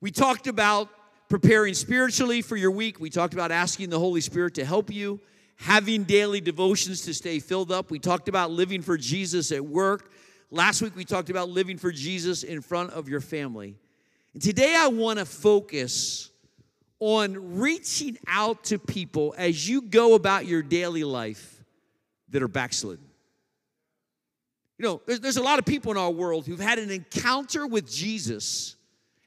We 0.01 0.09
talked 0.09 0.47
about 0.47 0.89
preparing 1.29 1.73
spiritually 1.73 2.41
for 2.41 2.55
your 2.55 2.71
week. 2.71 2.99
We 2.99 3.09
talked 3.09 3.33
about 3.33 3.51
asking 3.51 3.89
the 3.89 3.99
Holy 3.99 4.21
Spirit 4.21 4.55
to 4.55 4.65
help 4.65 4.91
you, 4.91 5.19
having 5.57 6.03
daily 6.03 6.41
devotions 6.41 7.01
to 7.01 7.13
stay 7.13 7.39
filled 7.39 7.71
up. 7.71 7.91
We 7.91 7.99
talked 7.99 8.29
about 8.29 8.51
living 8.51 8.81
for 8.81 8.97
Jesus 8.97 9.51
at 9.51 9.65
work. 9.65 10.11
Last 10.51 10.81
week, 10.81 10.95
we 10.95 11.03
talked 11.03 11.29
about 11.29 11.49
living 11.49 11.77
for 11.77 11.91
Jesus 11.91 12.43
in 12.43 12.61
front 12.61 12.91
of 12.91 13.09
your 13.09 13.19
family. 13.19 13.75
And 14.33 14.41
today, 14.41 14.75
I 14.77 14.87
want 14.87 15.19
to 15.19 15.25
focus 15.25 16.31
on 16.99 17.57
reaching 17.59 18.17
out 18.27 18.63
to 18.65 18.79
people 18.79 19.35
as 19.37 19.67
you 19.67 19.81
go 19.81 20.15
about 20.15 20.45
your 20.45 20.61
daily 20.61 21.03
life 21.03 21.63
that 22.29 22.41
are 22.41 22.47
backslidden. 22.47 23.05
You 24.77 24.85
know, 24.85 25.01
there's, 25.05 25.19
there's 25.19 25.37
a 25.37 25.43
lot 25.43 25.59
of 25.59 25.65
people 25.65 25.91
in 25.91 25.97
our 25.97 26.11
world 26.11 26.45
who've 26.45 26.59
had 26.59 26.79
an 26.79 26.91
encounter 26.91 27.67
with 27.67 27.91
Jesus, 27.91 28.75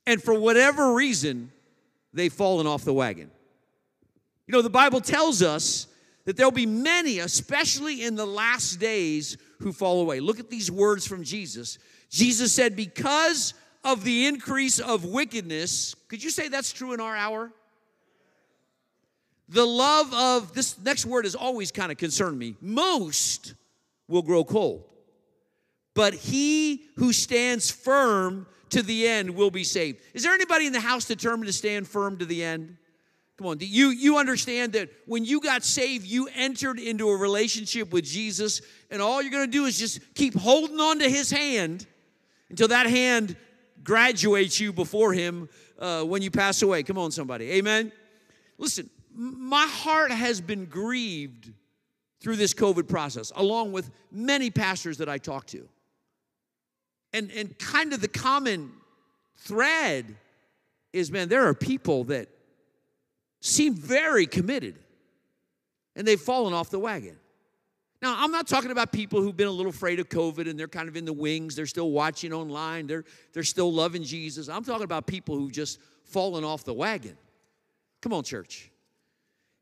and 0.06 0.22
for 0.22 0.38
whatever 0.38 0.94
reason, 0.94 1.52
they've 2.12 2.32
fallen 2.32 2.66
off 2.66 2.84
the 2.84 2.92
wagon. 2.92 3.30
You 4.46 4.52
know, 4.52 4.62
the 4.62 4.70
Bible 4.70 5.00
tells 5.00 5.42
us 5.42 5.86
that 6.24 6.36
there'll 6.36 6.52
be 6.52 6.66
many, 6.66 7.20
especially 7.20 8.02
in 8.04 8.16
the 8.16 8.26
last 8.26 8.76
days, 8.80 9.36
who 9.60 9.72
fall 9.72 10.00
away. 10.00 10.20
Look 10.20 10.40
at 10.40 10.50
these 10.50 10.70
words 10.70 11.06
from 11.06 11.22
Jesus. 11.22 11.78
Jesus 12.08 12.52
said, 12.52 12.74
Because 12.74 13.54
of 13.84 14.04
the 14.04 14.26
increase 14.26 14.78
of 14.78 15.04
wickedness, 15.04 15.94
could 16.08 16.22
you 16.22 16.30
say 16.30 16.48
that's 16.48 16.72
true 16.72 16.92
in 16.92 17.00
our 17.00 17.16
hour? 17.16 17.52
The 19.48 19.64
love 19.64 20.12
of, 20.14 20.52
this 20.54 20.78
next 20.78 21.06
word 21.06 21.24
has 21.24 21.34
always 21.34 21.72
kind 21.72 21.90
of 21.90 21.98
concerned 21.98 22.38
me. 22.38 22.56
Most 22.60 23.54
will 24.06 24.22
grow 24.22 24.44
cold, 24.44 24.84
but 25.94 26.14
he 26.14 26.84
who 26.96 27.12
stands 27.12 27.70
firm 27.70 28.46
to 28.70 28.82
the 28.82 29.06
end 29.06 29.30
will 29.30 29.50
be 29.50 29.64
saved. 29.64 30.00
Is 30.14 30.22
there 30.22 30.32
anybody 30.32 30.66
in 30.66 30.72
the 30.72 30.80
house 30.80 31.04
determined 31.04 31.46
to 31.46 31.52
stand 31.52 31.88
firm 31.88 32.18
to 32.18 32.24
the 32.24 32.42
end? 32.42 32.76
Come 33.36 33.46
on, 33.46 33.56
you, 33.60 33.88
you 33.88 34.18
understand 34.18 34.74
that 34.74 34.90
when 35.06 35.24
you 35.24 35.40
got 35.40 35.64
saved, 35.64 36.04
you 36.06 36.28
entered 36.34 36.78
into 36.78 37.08
a 37.08 37.16
relationship 37.16 37.90
with 37.90 38.04
Jesus, 38.04 38.60
and 38.90 39.00
all 39.00 39.22
you're 39.22 39.32
gonna 39.32 39.46
do 39.46 39.64
is 39.64 39.78
just 39.78 40.00
keep 40.14 40.34
holding 40.34 40.78
on 40.78 40.98
to 40.98 41.08
his 41.08 41.30
hand 41.30 41.86
until 42.50 42.68
that 42.68 42.86
hand 42.86 43.36
graduates 43.82 44.60
you 44.60 44.74
before 44.74 45.14
him 45.14 45.48
uh, 45.78 46.02
when 46.02 46.20
you 46.20 46.30
pass 46.30 46.60
away. 46.60 46.82
Come 46.82 46.98
on, 46.98 47.10
somebody. 47.10 47.52
Amen. 47.52 47.92
Listen, 48.58 48.90
my 49.14 49.66
heart 49.66 50.10
has 50.10 50.40
been 50.40 50.66
grieved 50.66 51.50
through 52.20 52.36
this 52.36 52.52
COVID 52.52 52.88
process, 52.88 53.32
along 53.34 53.72
with 53.72 53.90
many 54.12 54.50
pastors 54.50 54.98
that 54.98 55.08
I 55.08 55.16
talk 55.16 55.46
to. 55.46 55.66
And, 57.12 57.30
and 57.32 57.58
kind 57.58 57.92
of 57.92 58.00
the 58.00 58.08
common 58.08 58.72
thread 59.36 60.16
is 60.92 61.10
man, 61.10 61.28
there 61.28 61.46
are 61.46 61.54
people 61.54 62.04
that 62.04 62.28
seem 63.40 63.74
very 63.74 64.26
committed 64.26 64.76
and 65.96 66.06
they've 66.06 66.20
fallen 66.20 66.54
off 66.54 66.70
the 66.70 66.78
wagon. 66.78 67.16
Now, 68.02 68.16
I'm 68.18 68.30
not 68.30 68.46
talking 68.46 68.70
about 68.70 68.92
people 68.92 69.20
who've 69.20 69.36
been 69.36 69.48
a 69.48 69.52
little 69.52 69.70
afraid 69.70 70.00
of 70.00 70.08
COVID 70.08 70.48
and 70.48 70.58
they're 70.58 70.68
kind 70.68 70.88
of 70.88 70.96
in 70.96 71.04
the 71.04 71.12
wings. 71.12 71.54
They're 71.54 71.66
still 71.66 71.90
watching 71.90 72.32
online. 72.32 72.86
They're, 72.86 73.04
they're 73.34 73.42
still 73.42 73.70
loving 73.70 74.02
Jesus. 74.02 74.48
I'm 74.48 74.64
talking 74.64 74.84
about 74.84 75.06
people 75.06 75.36
who've 75.36 75.52
just 75.52 75.80
fallen 76.04 76.42
off 76.42 76.64
the 76.64 76.72
wagon. 76.72 77.16
Come 78.00 78.14
on, 78.14 78.24
church. 78.24 78.70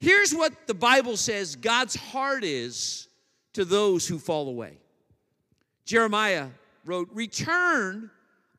Here's 0.01 0.33
what 0.33 0.53
the 0.69 0.75
Bible 0.75 1.17
says 1.17 1.57
God's 1.57 1.97
heart 1.97 2.45
is 2.45 3.09
to 3.55 3.65
those 3.65 4.07
who 4.07 4.19
fall 4.19 4.49
away. 4.49 4.79
Jeremiah 5.85 6.49
wrote, 6.89 7.09
Return, 7.13 8.11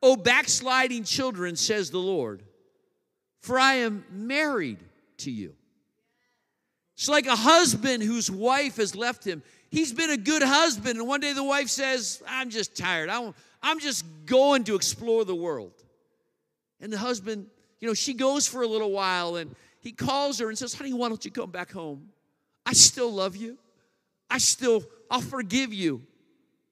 O 0.01 0.15
backsliding 0.15 1.03
children, 1.03 1.55
says 1.55 1.89
the 1.89 1.99
Lord, 1.99 2.43
for 3.41 3.59
I 3.59 3.75
am 3.75 4.05
married 4.11 4.79
to 5.17 5.31
you. 5.31 5.55
It's 6.95 7.09
like 7.09 7.27
a 7.27 7.35
husband 7.35 8.03
whose 8.03 8.29
wife 8.29 8.77
has 8.77 8.95
left 8.95 9.25
him. 9.25 9.41
He's 9.69 9.93
been 9.93 10.09
a 10.09 10.17
good 10.17 10.43
husband, 10.43 10.99
and 10.99 11.07
one 11.07 11.21
day 11.21 11.33
the 11.33 11.43
wife 11.43 11.69
says, 11.69 12.21
I'm 12.27 12.49
just 12.49 12.75
tired. 12.75 13.09
I'm 13.61 13.79
just 13.79 14.05
going 14.25 14.63
to 14.65 14.75
explore 14.75 15.25
the 15.25 15.35
world. 15.35 15.73
And 16.81 16.91
the 16.91 16.97
husband, 16.97 17.47
you 17.79 17.87
know, 17.87 17.93
she 17.93 18.13
goes 18.13 18.47
for 18.47 18.61
a 18.61 18.67
little 18.67 18.91
while 18.91 19.35
and 19.35 19.55
he 19.81 19.91
calls 19.91 20.39
her 20.39 20.49
and 20.49 20.57
says, 20.57 20.73
Honey, 20.73 20.93
why 20.93 21.09
don't 21.09 21.23
you 21.23 21.31
come 21.31 21.51
back 21.51 21.71
home? 21.71 22.09
I 22.65 22.73
still 22.73 23.11
love 23.11 23.35
you. 23.35 23.57
I 24.29 24.37
still, 24.37 24.83
I'll 25.09 25.21
forgive 25.21 25.73
you. 25.73 26.03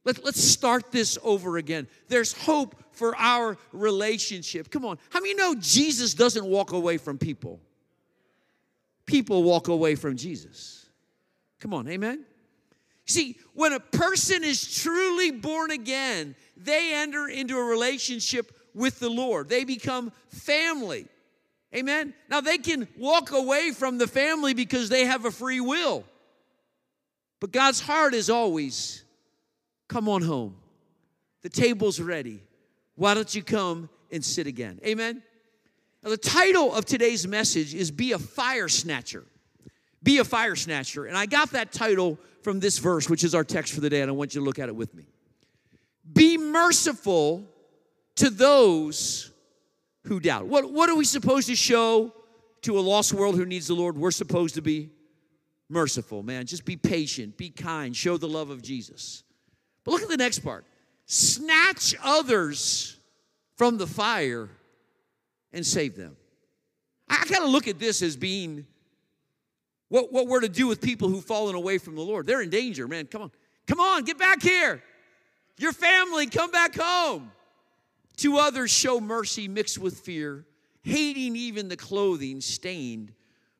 Let, 0.07 0.23
let's 0.23 0.41
start 0.41 0.94
this 0.94 1.18
over 1.22 1.57
again. 1.57 1.85
There's 2.07 2.31
hope 2.31 2.81
for 2.94 3.13
our 3.18 3.57
relationship. 3.73 4.72
Come 4.72 4.85
on. 4.85 4.97
How 5.09 5.19
many 5.19 5.34
know 5.34 5.53
Jesus 5.53 6.13
doesn't 6.13 6.45
walk 6.45 6.72
away 6.72 6.97
from 6.97 7.18
people? 7.18 7.59
People 9.06 9.44
walk 9.44 9.68
away 9.68 9.95
from 9.95 10.16
Jesus. 10.16 10.85
Come 11.59 11.73
on, 11.73 11.90
amen? 11.90 12.23
See, 13.06 13.35
when 13.53 13.73
a 13.73 13.81
person 13.81 14.45
is 14.45 14.81
truly 14.81 15.31
born 15.31 15.72
again, 15.72 16.35
they 16.56 16.94
enter 16.94 17.28
into 17.28 17.57
a 17.57 17.63
relationship 17.63 18.57
with 18.74 19.01
the 19.01 19.09
Lord. 19.09 19.50
They 19.50 19.66
become 19.66 20.13
family. 20.29 21.07
Amen? 21.75 22.13
Now, 22.29 22.39
they 22.39 22.59
can 22.59 22.88
walk 22.97 23.31
away 23.34 23.72
from 23.72 23.97
the 23.97 24.07
family 24.07 24.53
because 24.53 24.88
they 24.88 25.03
have 25.03 25.25
a 25.25 25.31
free 25.31 25.59
will. 25.59 26.06
But 27.41 27.51
God's 27.51 27.81
heart 27.81 28.13
is 28.13 28.29
always 28.29 29.03
Come 29.88 30.09
on 30.09 30.22
home. 30.22 30.56
The 31.44 31.50
table's 31.50 32.00
ready. 32.00 32.42
Why 32.96 33.14
don't 33.14 33.34
you 33.34 33.44
come 33.44 33.90
and 34.12 34.24
sit 34.24 34.48
again? 34.48 34.80
Amen. 34.86 35.22
Now, 36.04 36.10
the 36.10 36.18
title 36.18 36.74
of 36.74 36.86
today's 36.86 37.28
message 37.28 37.74
is 37.74 37.92
Be 37.92 38.12
a 38.12 38.19
Fire 38.19 38.68
Snatcher. 38.68 39.24
Be 40.04 40.19
a 40.19 40.24
Fire 40.24 40.56
Snatcher. 40.56 41.06
And 41.06 41.18
I 41.18 41.25
got 41.25 41.51
that 41.51 41.72
title 41.72 42.19
from 42.42 42.60
this 42.60 42.78
verse, 42.78 43.10
which 43.10 43.24
is 43.24 43.36
our 43.36 43.44
text 43.44 43.74
for 43.74 43.81
the 43.81 43.89
day, 43.89 44.01
and 44.01 44.10
I 44.10 44.13
want 44.13 44.36
you 44.36 44.42
to 44.42 44.45
look 44.45 44.60
at 44.60 44.69
it 44.69 44.75
with 44.75 44.94
me. 44.94 45.07
Be 46.12 46.38
merciful 46.38 47.45
to 48.16 48.30
those 48.30 49.31
who 50.06 50.19
doubt. 50.19 50.48
What, 50.48 50.72
what 50.72 50.89
are 50.89 50.95
we 50.95 51.06
supposed 51.06 51.48
to 51.48 51.56
show 51.56 52.13
to 52.62 52.80
a 52.80 52.81
lost 52.81 53.13
world 53.13 53.36
who 53.36 53.45
needs 53.45 53.68
the 53.68 53.74
Lord? 53.75 53.98
We're 53.98 54.12
supposed 54.12 54.56
to 54.56 54.62
be 54.62 54.89
merciful, 55.69 56.24
man. 56.24 56.45
Just 56.45 56.66
be 56.66 56.78
patient, 56.78 57.38
be 57.38 57.50
kind, 57.50 57.95
show 57.95 58.18
the 58.18 58.30
love 58.30 58.50
of 58.50 58.62
Jesus. 58.62 59.24
But 59.88 59.94
look 59.94 60.01
at 60.01 60.10
the 60.10 60.18
next 60.18 60.39
part 60.39 60.66
snatch 61.06 61.95
others 62.04 62.98
from 63.56 63.78
the 63.78 63.88
fire 63.88 64.50
and 65.54 65.66
save 65.66 65.95
them. 65.95 66.18
I, 67.07 67.24
kind 67.25 67.45
of 67.45 67.51
look 67.51 67.69
at 67.69 67.80
this 67.80 68.01
as 68.01 68.18
being 68.18 68.68
what, 69.88 70.12
what 70.12 70.28
we're 70.28 70.42
to 70.42 70.50
do 70.50 70.68
with 70.68 70.81
people 70.81 71.07
who've 71.07 71.24
fallen 71.24 71.56
away 71.56 71.78
from 71.78 71.95
the 71.95 72.01
Lord. 72.01 72.28
They're 72.28 72.42
in 72.42 72.50
danger, 72.50 72.86
man. 72.86 73.06
Come 73.06 73.22
on. 73.22 73.31
Come 73.66 73.80
on, 73.80 74.04
get 74.04 74.18
back 74.18 74.42
here. 74.42 74.84
Your 75.57 75.72
family, 75.72 76.28
come 76.28 76.51
back 76.51 76.75
home. 76.78 77.31
To 78.18 78.39
others, 78.39 78.69
show 78.69 79.00
mercy 79.00 79.48
mixed 79.48 79.78
with 79.78 80.00
fear, 80.00 80.45
hating 80.84 81.38
even 81.38 81.69
the 81.69 81.78
clothing 81.78 82.42
stained 82.42 83.13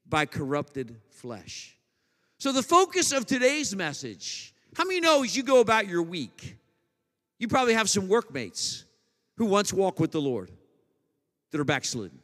by 0.06 0.26
corrupted 0.26 0.98
flesh. 1.10 1.78
So, 2.38 2.52
the 2.52 2.64
focus 2.64 3.14
of 3.14 3.26
today's 3.26 3.74
message 3.74 4.54
how 4.76 4.84
many 4.84 5.00
know 5.00 5.24
as 5.24 5.36
you 5.36 5.44
go 5.44 5.60
about 5.60 5.88
your 5.88 6.04
week, 6.04 6.58
you 7.40 7.48
probably 7.48 7.74
have 7.74 7.90
some 7.90 8.08
workmates 8.08 8.86
who 9.38 9.46
once 9.46 9.72
walked 9.72 10.00
with 10.00 10.12
the 10.12 10.22
Lord 10.22 10.52
that 11.52 11.60
are 11.60 11.66
backslidden. 11.66 12.20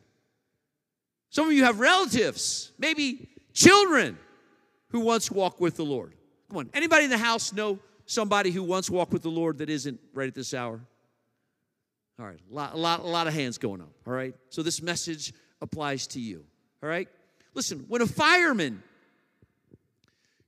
Some 1.30 1.48
of 1.48 1.54
you 1.54 1.64
have 1.64 1.80
relatives, 1.80 2.72
maybe 2.78 3.28
children 3.54 4.18
who 4.90 5.00
once 5.00 5.32
walked 5.32 5.60
with 5.60 5.76
the 5.76 5.86
Lord. 5.86 6.14
Come 6.50 6.58
on, 6.58 6.70
anybody 6.74 7.06
in 7.06 7.10
the 7.10 7.18
house 7.18 7.54
know 7.54 7.80
somebody 8.06 8.52
who 8.52 8.64
once 8.64 8.90
walked 8.90 9.12
with 9.12 9.24
the 9.24 9.30
Lord 9.30 9.58
that 9.60 9.70
isn't 9.70 10.00
right 10.14 10.28
at 10.28 10.36
this 10.36 10.54
hour? 10.54 10.80
All 12.20 12.26
right, 12.26 12.40
a 12.52 12.54
lot, 12.54 12.74
a 12.74 12.78
lot, 12.78 13.00
a 13.00 13.08
lot 13.08 13.28
of 13.28 13.34
hands 13.34 13.58
going 13.58 13.82
up. 13.82 13.90
All 14.06 14.14
right, 14.14 14.36
so 14.50 14.62
this 14.62 14.82
message 14.82 15.34
applies 15.62 16.06
to 16.08 16.20
you. 16.20 16.46
All 16.84 16.90
right, 16.90 17.08
listen. 17.56 17.86
When 17.88 18.02
a 18.02 18.08
fireman 18.08 18.84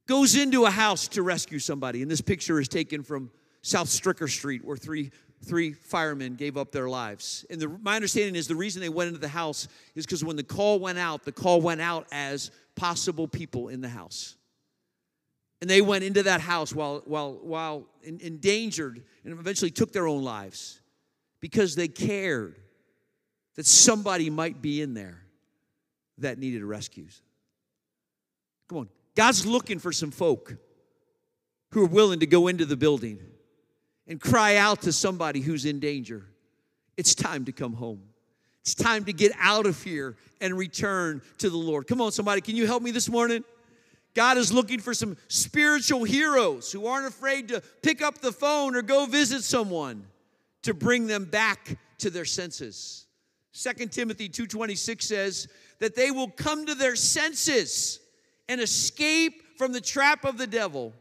goes 0.08 0.36
into 0.36 0.66
a 0.66 0.72
house 0.72 1.08
to 1.10 1.24
rescue 1.24 1.60
somebody, 1.60 2.02
and 2.02 2.10
this 2.10 2.22
picture 2.22 2.60
is 2.60 2.68
taken 2.68 3.04
from 3.04 3.32
South 3.62 3.88
Stricker 3.88 4.30
Street, 4.30 4.64
where 4.64 4.78
three 4.78 5.12
three 5.44 5.74
firemen 5.74 6.36
gave 6.36 6.58
up 6.58 6.72
their 6.72 6.90
lives. 6.90 7.46
And 7.50 7.62
the, 7.62 7.68
my 7.68 7.96
understanding 7.96 8.36
is 8.36 8.48
the 8.48 8.56
reason 8.56 8.82
they 8.82 8.90
went 8.90 9.10
into 9.10 9.20
the 9.20 9.28
house 9.28 9.68
is 9.94 10.06
because 10.06 10.24
when 10.24 10.36
the 10.36 10.44
call 10.44 10.80
went 10.80 10.98
out, 10.98 11.24
the 11.24 11.32
call 11.32 11.62
went 11.62 11.82
out 11.82 12.08
as 12.12 12.52
possible 12.76 13.28
people 13.28 13.70
in 13.70 13.82
the 13.82 13.90
house. 13.90 14.36
And 15.62 15.70
they 15.70 15.82
went 15.82 16.04
into 16.04 16.24
that 16.24 16.42
house 16.42 16.74
while, 16.74 17.02
while, 17.06 17.40
while 17.42 17.88
endangered 18.04 19.04
and 19.24 19.40
eventually 19.40 19.72
took 19.72 19.94
their 19.94 20.08
own 20.08 20.24
lives 20.24 20.82
because 21.40 21.76
they 21.76 21.88
cared 21.88 22.56
that 23.56 23.66
somebody 23.66 24.30
might 24.30 24.62
be 24.62 24.82
in 24.82 24.94
there 24.94 25.22
that 26.18 26.38
needed 26.40 26.64
rescues. 26.64 27.22
Come 28.68 28.80
on. 28.80 28.90
God's 29.16 29.46
looking 29.46 29.80
for 29.80 29.92
some 29.92 30.12
folk 30.12 30.56
who 31.72 31.84
are 31.84 31.88
willing 31.88 32.20
to 32.20 32.28
go 32.28 32.48
into 32.48 32.66
the 32.66 32.76
building 32.76 33.20
and 34.08 34.20
cry 34.20 34.58
out 34.58 34.82
to 34.84 34.92
somebody 34.92 35.42
who's 35.42 35.66
in 35.66 35.80
danger. 35.80 36.26
It's 36.98 37.16
time 37.16 37.46
to 37.46 37.52
come 37.52 37.74
home. 37.74 38.02
It's 38.62 38.76
time 38.76 39.06
to 39.06 39.14
get 39.14 39.32
out 39.40 39.66
of 39.66 39.82
here 39.84 40.16
and 40.42 40.58
return 40.58 41.22
to 41.38 41.50
the 41.50 41.58
Lord. 41.58 41.88
Come 41.88 42.02
on, 42.02 42.12
somebody, 42.12 42.42
can 42.42 42.56
you 42.56 42.66
help 42.66 42.82
me 42.82 42.92
this 42.92 43.10
morning? 43.10 43.44
God 44.16 44.38
is 44.38 44.52
looking 44.52 44.80
for 44.80 44.94
some 44.94 45.18
spiritual 45.28 46.04
heroes 46.04 46.72
who 46.72 46.88
aren't 46.88 47.06
afraid 47.06 47.50
to 47.50 47.62
pick 47.84 48.02
up 48.02 48.20
the 48.20 48.32
phone 48.32 48.76
or 48.76 48.82
go 48.82 49.06
visit 49.06 49.44
someone 49.44 50.06
to 50.64 50.74
bring 50.74 51.06
them 51.06 51.26
back 51.26 51.78
to 52.00 52.10
their 52.10 52.26
senses. 52.26 53.06
2 53.54 53.92
Timothy 53.92 54.30
2:26 54.30 55.06
says 55.06 55.48
that 55.80 55.96
they 55.96 56.12
will 56.12 56.30
come 56.30 56.66
to 56.66 56.76
their 56.76 56.96
senses 56.96 58.00
and 58.48 58.62
escape 58.62 59.58
from 59.58 59.72
the 59.72 59.82
trap 59.82 60.26
of 60.26 60.38
the 60.38 60.48
devil 60.48 60.94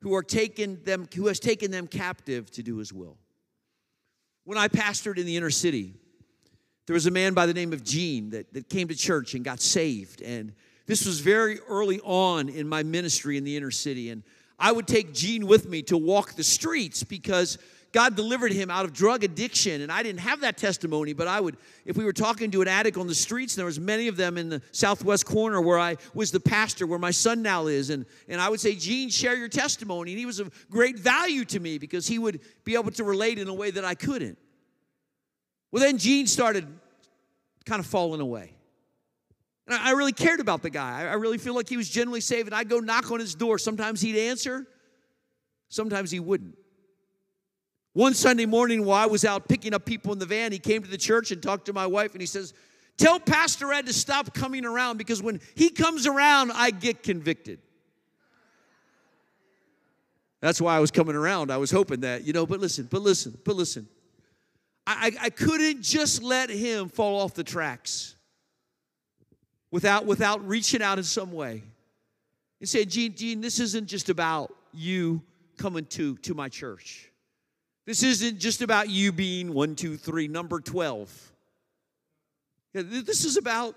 who 0.00 0.14
are 0.14 0.22
taken 0.22 0.82
them 0.84 1.08
who 1.14 1.28
has 1.28 1.38
taken 1.38 1.70
them 1.70 1.86
captive 1.86 2.50
to 2.52 2.62
do 2.62 2.78
his 2.78 2.92
will. 2.92 3.16
When 4.44 4.58
I 4.58 4.68
pastored 4.68 5.18
in 5.18 5.26
the 5.26 5.36
inner 5.36 5.50
city, 5.50 5.94
there 6.86 6.94
was 6.94 7.06
a 7.06 7.10
man 7.10 7.34
by 7.34 7.46
the 7.46 7.54
name 7.54 7.72
of 7.72 7.84
Gene 7.84 8.30
that, 8.30 8.52
that 8.54 8.68
came 8.68 8.88
to 8.88 8.96
church 8.96 9.34
and 9.34 9.44
got 9.44 9.60
saved. 9.60 10.20
And 10.20 10.52
this 10.86 11.06
was 11.06 11.20
very 11.20 11.60
early 11.68 12.00
on 12.00 12.48
in 12.48 12.68
my 12.68 12.82
ministry 12.82 13.36
in 13.36 13.44
the 13.44 13.56
inner 13.56 13.70
city. 13.70 14.10
And 14.10 14.24
I 14.58 14.72
would 14.72 14.88
take 14.88 15.14
Gene 15.14 15.46
with 15.46 15.68
me 15.68 15.82
to 15.82 15.96
walk 15.96 16.34
the 16.34 16.42
streets 16.42 17.04
because 17.04 17.58
God 17.92 18.16
delivered 18.16 18.52
him 18.52 18.70
out 18.70 18.86
of 18.86 18.94
drug 18.94 19.22
addiction. 19.22 19.82
And 19.82 19.92
I 19.92 20.02
didn't 20.02 20.20
have 20.20 20.40
that 20.40 20.56
testimony, 20.56 21.12
but 21.12 21.28
I 21.28 21.40
would, 21.40 21.58
if 21.84 21.96
we 21.96 22.04
were 22.04 22.12
talking 22.14 22.50
to 22.52 22.62
an 22.62 22.68
addict 22.68 22.96
on 22.96 23.06
the 23.06 23.14
streets, 23.14 23.54
and 23.54 23.58
there 23.58 23.66
was 23.66 23.78
many 23.78 24.08
of 24.08 24.16
them 24.16 24.38
in 24.38 24.48
the 24.48 24.62
southwest 24.72 25.26
corner 25.26 25.60
where 25.60 25.78
I 25.78 25.98
was 26.14 26.30
the 26.30 26.40
pastor, 26.40 26.86
where 26.86 26.98
my 26.98 27.10
son 27.10 27.42
now 27.42 27.66
is. 27.66 27.90
And, 27.90 28.06
and 28.28 28.40
I 28.40 28.48
would 28.48 28.60
say, 28.60 28.74
Gene, 28.74 29.10
share 29.10 29.36
your 29.36 29.48
testimony. 29.48 30.12
And 30.12 30.18
he 30.18 30.24
was 30.24 30.40
of 30.40 30.50
great 30.70 30.98
value 30.98 31.44
to 31.46 31.60
me 31.60 31.76
because 31.76 32.06
he 32.06 32.18
would 32.18 32.40
be 32.64 32.74
able 32.74 32.90
to 32.92 33.04
relate 33.04 33.38
in 33.38 33.46
a 33.48 33.54
way 33.54 33.70
that 33.70 33.84
I 33.84 33.94
couldn't. 33.94 34.38
Well, 35.70 35.82
then 35.82 35.98
Gene 35.98 36.26
started 36.26 36.66
kind 37.66 37.78
of 37.78 37.86
falling 37.86 38.22
away. 38.22 38.54
And 39.66 39.76
I 39.76 39.92
really 39.92 40.12
cared 40.12 40.40
about 40.40 40.62
the 40.62 40.70
guy. 40.70 41.02
I 41.02 41.14
really 41.14 41.38
feel 41.38 41.54
like 41.54 41.68
he 41.68 41.76
was 41.76 41.90
genuinely 41.90 42.22
saved. 42.22 42.48
And 42.48 42.54
I'd 42.54 42.70
go 42.70 42.80
knock 42.80 43.10
on 43.10 43.20
his 43.20 43.34
door. 43.34 43.58
Sometimes 43.58 44.00
he'd 44.00 44.18
answer, 44.18 44.66
sometimes 45.68 46.10
he 46.10 46.20
wouldn't. 46.20 46.56
One 47.94 48.14
Sunday 48.14 48.46
morning, 48.46 48.84
while 48.84 49.02
I 49.02 49.06
was 49.06 49.24
out 49.24 49.48
picking 49.48 49.74
up 49.74 49.84
people 49.84 50.12
in 50.12 50.18
the 50.18 50.26
van, 50.26 50.50
he 50.50 50.58
came 50.58 50.82
to 50.82 50.88
the 50.88 50.96
church 50.96 51.30
and 51.30 51.42
talked 51.42 51.66
to 51.66 51.72
my 51.72 51.86
wife, 51.86 52.12
and 52.12 52.22
he 52.22 52.26
says, 52.26 52.54
Tell 52.96 53.20
Pastor 53.20 53.72
Ed 53.72 53.86
to 53.86 53.92
stop 53.92 54.32
coming 54.34 54.64
around 54.64 54.96
because 54.96 55.22
when 55.22 55.40
he 55.54 55.70
comes 55.70 56.06
around, 56.06 56.52
I 56.52 56.70
get 56.70 57.02
convicted. 57.02 57.58
That's 60.40 60.60
why 60.60 60.76
I 60.76 60.80
was 60.80 60.90
coming 60.90 61.14
around. 61.14 61.50
I 61.50 61.56
was 61.56 61.70
hoping 61.70 62.00
that, 62.00 62.24
you 62.24 62.32
know, 62.32 62.46
but 62.46 62.60
listen, 62.60 62.88
but 62.90 63.02
listen, 63.02 63.38
but 63.44 63.56
listen. 63.56 63.86
I, 64.86 65.12
I, 65.20 65.26
I 65.26 65.30
couldn't 65.30 65.82
just 65.82 66.22
let 66.22 66.50
him 66.50 66.88
fall 66.88 67.20
off 67.20 67.34
the 67.34 67.44
tracks 67.44 68.16
without, 69.70 70.04
without 70.04 70.46
reaching 70.46 70.82
out 70.82 70.98
in 70.98 71.04
some 71.04 71.32
way 71.32 71.62
and 72.58 72.68
saying, 72.68 72.88
Gene, 72.88 73.14
Gene, 73.14 73.40
this 73.40 73.60
isn't 73.60 73.86
just 73.86 74.08
about 74.08 74.52
you 74.72 75.22
coming 75.58 75.86
to, 75.86 76.16
to 76.18 76.34
my 76.34 76.48
church. 76.48 77.11
This 77.84 78.02
isn't 78.02 78.38
just 78.38 78.62
about 78.62 78.88
you 78.88 79.12
being 79.12 79.52
one, 79.52 79.74
two, 79.74 79.96
three, 79.96 80.28
number 80.28 80.60
12. 80.60 81.32
This 82.74 83.24
is 83.24 83.36
about 83.36 83.74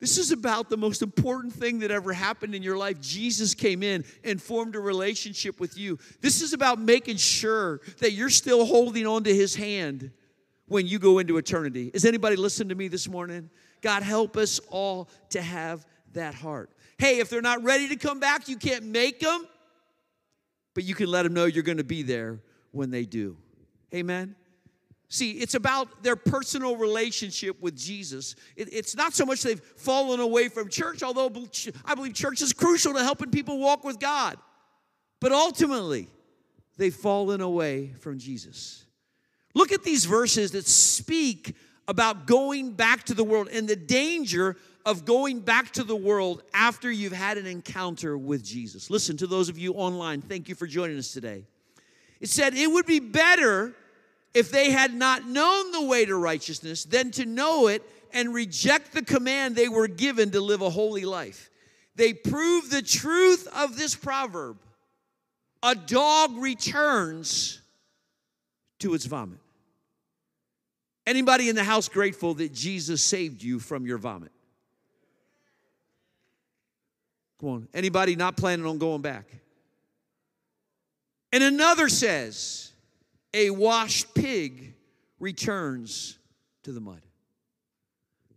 this 0.00 0.16
is 0.16 0.32
about 0.32 0.70
the 0.70 0.78
most 0.78 1.02
important 1.02 1.52
thing 1.52 1.80
that 1.80 1.90
ever 1.90 2.14
happened 2.14 2.54
in 2.54 2.62
your 2.62 2.78
life. 2.78 2.98
Jesus 3.02 3.54
came 3.54 3.82
in 3.82 4.02
and 4.24 4.40
formed 4.40 4.74
a 4.74 4.80
relationship 4.80 5.60
with 5.60 5.76
you. 5.76 5.98
This 6.22 6.40
is 6.40 6.54
about 6.54 6.80
making 6.80 7.18
sure 7.18 7.82
that 7.98 8.12
you're 8.12 8.30
still 8.30 8.64
holding 8.64 9.06
on 9.06 9.24
to 9.24 9.34
his 9.34 9.54
hand 9.54 10.10
when 10.68 10.86
you 10.86 10.98
go 10.98 11.18
into 11.18 11.36
eternity. 11.36 11.90
Is 11.92 12.06
anybody 12.06 12.36
listening 12.36 12.70
to 12.70 12.74
me 12.74 12.88
this 12.88 13.08
morning? 13.08 13.50
God, 13.82 14.02
help 14.02 14.38
us 14.38 14.58
all 14.70 15.10
to 15.30 15.42
have 15.42 15.84
that 16.14 16.34
heart. 16.34 16.70
Hey, 16.96 17.18
if 17.18 17.28
they're 17.28 17.42
not 17.42 17.62
ready 17.62 17.88
to 17.88 17.96
come 17.96 18.20
back, 18.20 18.48
you 18.48 18.56
can't 18.56 18.84
make 18.84 19.20
them, 19.20 19.46
but 20.74 20.84
you 20.84 20.94
can 20.94 21.08
let 21.08 21.24
them 21.24 21.34
know 21.34 21.44
you're 21.44 21.62
going 21.62 21.76
to 21.76 21.84
be 21.84 22.02
there 22.02 22.40
when 22.72 22.90
they 22.90 23.04
do. 23.04 23.36
Amen. 23.94 24.34
See, 25.12 25.32
it's 25.32 25.54
about 25.54 26.04
their 26.04 26.14
personal 26.14 26.76
relationship 26.76 27.60
with 27.60 27.76
Jesus. 27.76 28.36
It, 28.54 28.72
it's 28.72 28.94
not 28.94 29.12
so 29.12 29.26
much 29.26 29.42
they've 29.42 29.60
fallen 29.60 30.20
away 30.20 30.48
from 30.48 30.68
church, 30.68 31.02
although 31.02 31.32
I 31.84 31.94
believe 31.96 32.14
church 32.14 32.40
is 32.42 32.52
crucial 32.52 32.94
to 32.94 33.02
helping 33.02 33.32
people 33.32 33.58
walk 33.58 33.82
with 33.82 33.98
God. 33.98 34.38
But 35.20 35.32
ultimately, 35.32 36.08
they've 36.76 36.94
fallen 36.94 37.40
away 37.40 37.88
from 37.98 38.20
Jesus. 38.20 38.84
Look 39.52 39.72
at 39.72 39.82
these 39.82 40.04
verses 40.04 40.52
that 40.52 40.66
speak 40.66 41.56
about 41.88 42.28
going 42.28 42.70
back 42.70 43.02
to 43.04 43.14
the 43.14 43.24
world 43.24 43.48
and 43.52 43.68
the 43.68 43.74
danger 43.74 44.56
of 44.86 45.04
going 45.04 45.40
back 45.40 45.72
to 45.72 45.82
the 45.82 45.96
world 45.96 46.44
after 46.54 46.88
you've 46.88 47.12
had 47.12 47.36
an 47.36 47.46
encounter 47.46 48.16
with 48.16 48.44
Jesus. 48.44 48.90
Listen 48.90 49.16
to 49.16 49.26
those 49.26 49.48
of 49.48 49.58
you 49.58 49.72
online, 49.72 50.22
thank 50.22 50.48
you 50.48 50.54
for 50.54 50.68
joining 50.68 50.98
us 50.98 51.12
today. 51.12 51.46
It 52.20 52.28
said, 52.28 52.54
It 52.54 52.70
would 52.70 52.86
be 52.86 53.00
better 53.00 53.74
if 54.34 54.50
they 54.50 54.70
had 54.70 54.94
not 54.94 55.26
known 55.26 55.72
the 55.72 55.82
way 55.82 56.04
to 56.04 56.16
righteousness 56.16 56.84
than 56.84 57.10
to 57.12 57.26
know 57.26 57.66
it 57.66 57.82
and 58.12 58.34
reject 58.34 58.92
the 58.92 59.02
command 59.02 59.56
they 59.56 59.68
were 59.68 59.88
given 59.88 60.30
to 60.32 60.40
live 60.40 60.62
a 60.62 60.70
holy 60.70 61.04
life. 61.04 61.50
They 61.96 62.12
prove 62.12 62.70
the 62.70 62.82
truth 62.82 63.48
of 63.54 63.76
this 63.76 63.94
proverb 63.94 64.58
a 65.62 65.74
dog 65.74 66.38
returns 66.38 67.60
to 68.78 68.94
its 68.94 69.04
vomit. 69.04 69.38
Anybody 71.06 71.48
in 71.48 71.56
the 71.56 71.64
house 71.64 71.88
grateful 71.88 72.34
that 72.34 72.52
Jesus 72.52 73.02
saved 73.02 73.42
you 73.42 73.58
from 73.58 73.86
your 73.86 73.98
vomit? 73.98 74.32
Come 77.40 77.48
on. 77.48 77.68
Anybody 77.74 78.16
not 78.16 78.36
planning 78.36 78.66
on 78.66 78.78
going 78.78 79.02
back? 79.02 79.26
And 81.32 81.42
another 81.44 81.88
says, 81.88 82.72
a 83.32 83.50
washed 83.50 84.14
pig 84.14 84.74
returns 85.18 86.18
to 86.64 86.72
the 86.72 86.80
mud. 86.80 87.02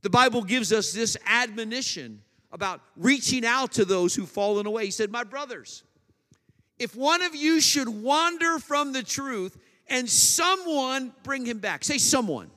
The 0.01 0.09
Bible 0.09 0.43
gives 0.43 0.71
us 0.71 0.91
this 0.91 1.17
admonition 1.25 2.21
about 2.51 2.81
reaching 2.95 3.45
out 3.45 3.71
to 3.73 3.85
those 3.85 4.13
who've 4.13 4.29
fallen 4.29 4.67
away. 4.67 4.85
He 4.85 4.91
said, 4.91 5.11
My 5.11 5.23
brothers, 5.23 5.83
if 6.77 6.95
one 6.95 7.21
of 7.23 7.33
you 7.33 7.61
should 7.61 7.87
wander 7.87 8.59
from 8.59 8.91
the 8.91 9.01
truth 9.01 9.57
and 9.87 10.09
someone 10.09 11.13
bring 11.23 11.45
him 11.45 11.59
back, 11.59 11.83
say 11.83 11.97
someone. 11.97 12.51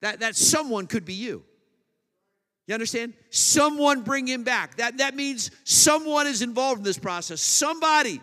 That, 0.00 0.20
that 0.20 0.36
someone 0.36 0.86
could 0.86 1.04
be 1.04 1.14
you. 1.14 1.44
You 2.68 2.74
understand? 2.74 3.14
Someone 3.30 4.02
bring 4.02 4.26
him 4.26 4.44
back. 4.44 4.76
That, 4.76 4.98
that 4.98 5.16
means 5.16 5.50
someone 5.64 6.26
is 6.26 6.42
involved 6.42 6.78
in 6.78 6.84
this 6.84 6.98
process. 6.98 7.40
Somebody 7.40 8.20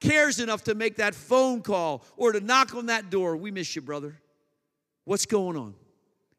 cares 0.00 0.40
enough 0.40 0.64
to 0.64 0.74
make 0.74 0.96
that 0.96 1.14
phone 1.14 1.60
call 1.60 2.02
or 2.16 2.32
to 2.32 2.40
knock 2.40 2.74
on 2.74 2.86
that 2.86 3.10
door, 3.10 3.36
we 3.36 3.50
miss 3.50 3.76
you, 3.76 3.82
brother. 3.82 4.18
What's 5.04 5.26
going 5.26 5.58
on? 5.58 5.74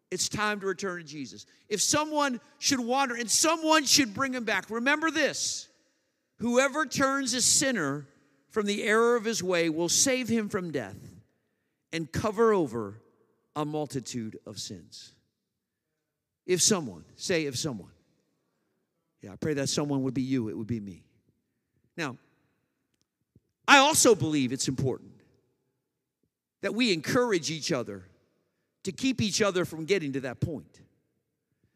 It's 0.09 0.27
time 0.27 0.59
to 0.61 0.65
return 0.65 1.01
to 1.01 1.03
Jesus. 1.03 1.45
If 1.67 1.81
someone 1.83 2.41
should 2.57 2.79
wander 2.79 3.13
and 3.13 3.29
someone 3.29 3.85
should 3.85 4.15
bring 4.15 4.33
him 4.33 4.43
back, 4.43 4.71
remember 4.71 5.11
this 5.11 5.67
whoever 6.39 6.87
turns 6.87 7.35
a 7.35 7.41
sinner 7.41 8.07
from 8.49 8.65
the 8.65 8.83
error 8.83 9.15
of 9.15 9.23
his 9.23 9.43
way 9.43 9.69
will 9.69 9.89
save 9.89 10.29
him 10.29 10.49
from 10.49 10.71
death 10.71 10.97
and 11.93 12.11
cover 12.11 12.53
over 12.53 13.03
a 13.55 13.65
multitude 13.65 14.39
of 14.47 14.57
sins. 14.57 15.13
If 16.49 16.63
someone, 16.63 17.05
say, 17.15 17.45
if 17.45 17.55
someone. 17.55 17.91
Yeah, 19.21 19.33
I 19.33 19.35
pray 19.35 19.53
that 19.53 19.69
someone 19.69 20.01
would 20.01 20.15
be 20.15 20.23
you, 20.23 20.49
it 20.49 20.57
would 20.57 20.65
be 20.65 20.79
me. 20.79 21.03
Now, 21.95 22.17
I 23.67 23.77
also 23.77 24.15
believe 24.15 24.51
it's 24.51 24.67
important 24.67 25.11
that 26.61 26.73
we 26.73 26.91
encourage 26.91 27.51
each 27.51 27.71
other 27.71 28.03
to 28.81 28.91
keep 28.91 29.21
each 29.21 29.43
other 29.43 29.63
from 29.63 29.85
getting 29.85 30.13
to 30.13 30.21
that 30.21 30.39
point. 30.39 30.79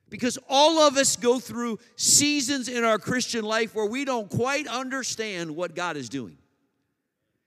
Because 0.09 0.39
all 0.49 0.79
of 0.79 0.97
us 0.97 1.17
go 1.17 1.37
through 1.37 1.77
seasons 1.95 2.67
in 2.67 2.83
our 2.83 2.97
Christian 2.97 3.45
life 3.45 3.75
where 3.75 3.85
we 3.85 4.05
don't 4.05 4.27
quite 4.27 4.65
understand 4.65 5.55
what 5.55 5.75
God 5.75 5.97
is 5.97 6.09
doing. 6.09 6.37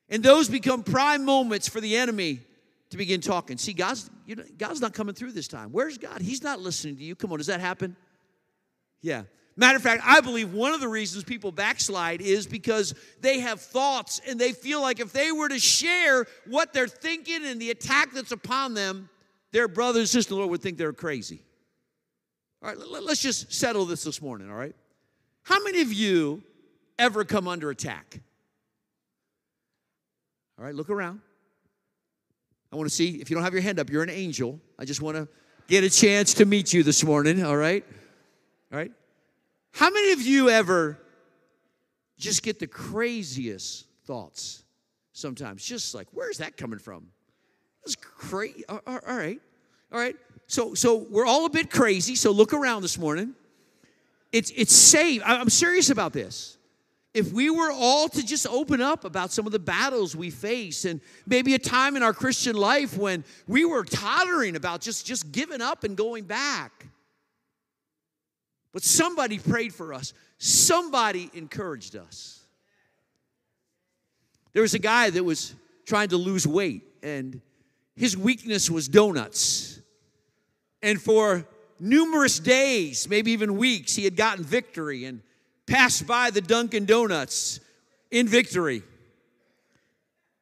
And 0.08 0.22
those 0.22 0.48
become 0.48 0.84
prime 0.84 1.24
moments 1.24 1.68
for 1.68 1.80
the 1.80 1.96
enemy 1.96 2.42
to 2.90 2.96
begin 2.96 3.20
talking. 3.20 3.58
See, 3.58 3.72
God's, 3.72 4.10
you 4.26 4.36
know, 4.36 4.44
God's 4.58 4.80
not 4.80 4.94
coming 4.94 5.14
through 5.14 5.32
this 5.32 5.48
time. 5.48 5.70
Where's 5.72 5.98
God? 5.98 6.20
He's 6.20 6.42
not 6.42 6.60
listening 6.60 6.96
to 6.96 7.02
you. 7.02 7.14
Come 7.14 7.32
on, 7.32 7.38
does 7.38 7.48
that 7.48 7.60
happen? 7.60 7.96
Yeah. 9.02 9.22
Matter 9.56 9.76
of 9.76 9.82
fact, 9.82 10.02
I 10.04 10.20
believe 10.20 10.52
one 10.52 10.74
of 10.74 10.80
the 10.80 10.88
reasons 10.88 11.24
people 11.24 11.50
backslide 11.50 12.20
is 12.20 12.46
because 12.46 12.94
they 13.22 13.40
have 13.40 13.60
thoughts 13.60 14.20
and 14.28 14.38
they 14.38 14.52
feel 14.52 14.82
like 14.82 15.00
if 15.00 15.12
they 15.12 15.32
were 15.32 15.48
to 15.48 15.58
share 15.58 16.26
what 16.46 16.74
they're 16.74 16.86
thinking 16.86 17.44
and 17.44 17.60
the 17.60 17.70
attack 17.70 18.12
that's 18.12 18.32
upon 18.32 18.74
them, 18.74 19.08
their 19.52 19.66
brothers 19.66 20.00
and 20.00 20.08
sisters 20.08 20.32
in 20.32 20.34
the 20.34 20.38
Lord 20.40 20.50
would 20.50 20.60
think 20.60 20.76
they're 20.76 20.92
crazy. 20.92 21.42
All 22.62 22.68
right, 22.68 22.78
let's 22.78 23.22
just 23.22 23.52
settle 23.52 23.86
this 23.86 24.04
this 24.04 24.20
morning, 24.20 24.50
all 24.50 24.56
right? 24.56 24.74
How 25.42 25.62
many 25.62 25.80
of 25.80 25.92
you 25.92 26.42
ever 26.98 27.24
come 27.24 27.48
under 27.48 27.70
attack? 27.70 28.20
All 30.58 30.64
right, 30.64 30.74
look 30.74 30.90
around. 30.90 31.20
I 32.76 32.78
want 32.78 32.90
to 32.90 32.94
see 32.94 33.22
if 33.22 33.30
you 33.30 33.36
don't 33.36 33.42
have 33.42 33.54
your 33.54 33.62
hand 33.62 33.80
up, 33.80 33.88
you're 33.88 34.02
an 34.02 34.10
angel. 34.10 34.60
I 34.78 34.84
just 34.84 35.00
want 35.00 35.16
to 35.16 35.26
get 35.66 35.82
a 35.82 35.88
chance 35.88 36.34
to 36.34 36.44
meet 36.44 36.74
you 36.74 36.82
this 36.82 37.02
morning, 37.02 37.42
all 37.42 37.56
right? 37.56 37.82
All 38.70 38.78
right? 38.78 38.92
How 39.72 39.88
many 39.88 40.12
of 40.12 40.20
you 40.20 40.50
ever 40.50 40.98
just 42.18 42.42
get 42.42 42.58
the 42.58 42.66
craziest 42.66 43.86
thoughts 44.04 44.62
sometimes? 45.12 45.64
Just 45.64 45.94
like, 45.94 46.06
where's 46.12 46.36
that 46.36 46.58
coming 46.58 46.78
from? 46.78 47.06
That's 47.82 47.96
crazy. 47.96 48.62
All 48.68 48.80
right. 48.84 49.40
All 49.90 49.98
right. 49.98 50.16
So 50.46 50.74
so 50.74 50.96
we're 50.96 51.24
all 51.24 51.46
a 51.46 51.50
bit 51.50 51.70
crazy, 51.70 52.14
so 52.14 52.30
look 52.30 52.52
around 52.52 52.82
this 52.82 52.98
morning. 52.98 53.34
It's 54.32 54.52
it's 54.54 54.74
safe. 54.74 55.22
I'm 55.24 55.48
serious 55.48 55.88
about 55.88 56.12
this 56.12 56.58
if 57.16 57.32
we 57.32 57.48
were 57.48 57.72
all 57.72 58.10
to 58.10 58.22
just 58.22 58.46
open 58.46 58.82
up 58.82 59.06
about 59.06 59.32
some 59.32 59.46
of 59.46 59.52
the 59.52 59.58
battles 59.58 60.14
we 60.14 60.28
face 60.28 60.84
and 60.84 61.00
maybe 61.26 61.54
a 61.54 61.58
time 61.58 61.96
in 61.96 62.02
our 62.02 62.12
Christian 62.12 62.54
life 62.54 62.98
when 62.98 63.24
we 63.48 63.64
were 63.64 63.84
tottering 63.84 64.54
about 64.54 64.82
just, 64.82 65.06
just 65.06 65.32
giving 65.32 65.62
up 65.62 65.82
and 65.82 65.96
going 65.96 66.24
back. 66.24 66.88
But 68.74 68.82
somebody 68.82 69.38
prayed 69.38 69.72
for 69.72 69.94
us, 69.94 70.12
somebody 70.36 71.30
encouraged 71.32 71.96
us. 71.96 72.44
There 74.52 74.60
was 74.60 74.74
a 74.74 74.78
guy 74.78 75.08
that 75.08 75.24
was 75.24 75.54
trying 75.86 76.10
to 76.10 76.18
lose 76.18 76.46
weight, 76.46 76.82
and 77.02 77.40
his 77.94 78.14
weakness 78.14 78.68
was 78.68 78.88
donuts. 78.88 79.80
And 80.82 81.00
for 81.00 81.48
numerous 81.80 82.38
days, 82.38 83.08
maybe 83.08 83.32
even 83.32 83.56
weeks, 83.56 83.94
he 83.94 84.04
had 84.04 84.16
gotten 84.16 84.44
victory. 84.44 85.06
And 85.06 85.22
passed 85.66 86.06
by 86.06 86.30
the 86.30 86.40
Dunkin' 86.40 86.84
Donuts 86.84 87.60
in 88.10 88.28
victory. 88.28 88.82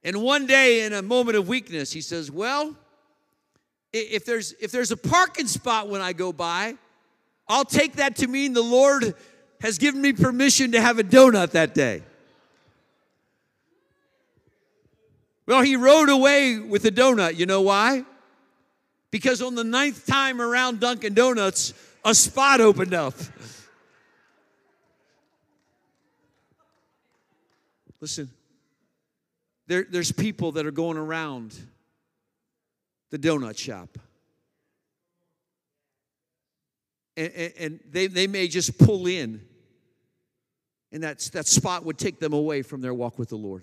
And 0.03 0.23
one 0.23 0.47
day, 0.47 0.85
in 0.85 0.93
a 0.93 1.03
moment 1.03 1.37
of 1.37 1.49
weakness, 1.49 1.93
he 1.93 2.03
says, 2.03 2.31
Well, 2.31 2.77
if 3.93 4.25
there's, 4.25 4.53
if 4.61 4.71
there's 4.71 4.91
a 4.91 4.97
parking 4.97 5.47
spot 5.47 5.89
when 5.89 6.01
I 6.01 6.13
go 6.13 6.33
by, 6.33 6.75
I'll 7.49 7.65
take 7.65 7.97
that 7.97 8.17
to 8.17 8.27
mean 8.27 8.53
the 8.53 8.63
Lord 8.63 9.15
has 9.61 9.79
given 9.79 10.03
me 10.03 10.13
permission 10.13 10.73
to 10.73 10.81
have 10.81 10.99
a 10.99 11.03
donut 11.05 11.53
that 11.53 11.75
day. 11.75 12.03
Well, 15.47 15.63
he 15.63 15.77
rode 15.77 16.09
away 16.09 16.59
with 16.59 16.85
a 16.87 16.91
donut. 16.91 17.37
You 17.37 17.47
know 17.47 17.61
why? 17.63 18.05
Because 19.11 19.43
on 19.43 19.55
the 19.55 19.65
ninth 19.65 20.07
time 20.07 20.41
around 20.41 20.81
Dunkin' 20.81 21.15
Donuts, 21.15 21.73
a 22.05 22.15
spot 22.15 22.61
opened 22.61 22.95
up. 22.95 23.15
Listen, 28.01 28.31
there, 29.67 29.87
there's 29.89 30.13
people 30.13 30.53
that 30.53 30.67
are 30.67 30.71
going 30.71 30.97
around 30.97 31.57
the 33.11 33.19
donut 33.19 33.57
shop. 33.57 33.99
And, 37.17 37.33
and, 37.33 37.53
and 37.59 37.81
they, 37.91 38.07
they 38.09 38.27
may 38.27 38.49
just 38.49 38.77
pull 38.77 39.07
in, 39.07 39.41
and 40.91 41.03
that, 41.03 41.21
that 41.33 41.47
spot 41.47 41.85
would 41.85 41.97
take 41.97 42.19
them 42.19 42.33
away 42.33 42.63
from 42.63 42.81
their 42.81 42.93
walk 42.93 43.19
with 43.19 43.29
the 43.29 43.37
Lord. 43.37 43.63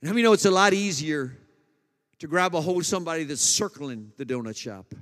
And 0.00 0.08
how 0.08 0.14
many 0.14 0.22
know 0.22 0.32
it's 0.32 0.44
a 0.44 0.50
lot 0.50 0.72
easier 0.72 1.36
to 2.20 2.26
grab 2.26 2.54
a 2.54 2.60
hold 2.60 2.78
of 2.78 2.86
somebody 2.86 3.24
that's 3.24 3.40
circling 3.40 4.12
the 4.16 4.24
donut 4.24 4.56
shop 4.56 4.94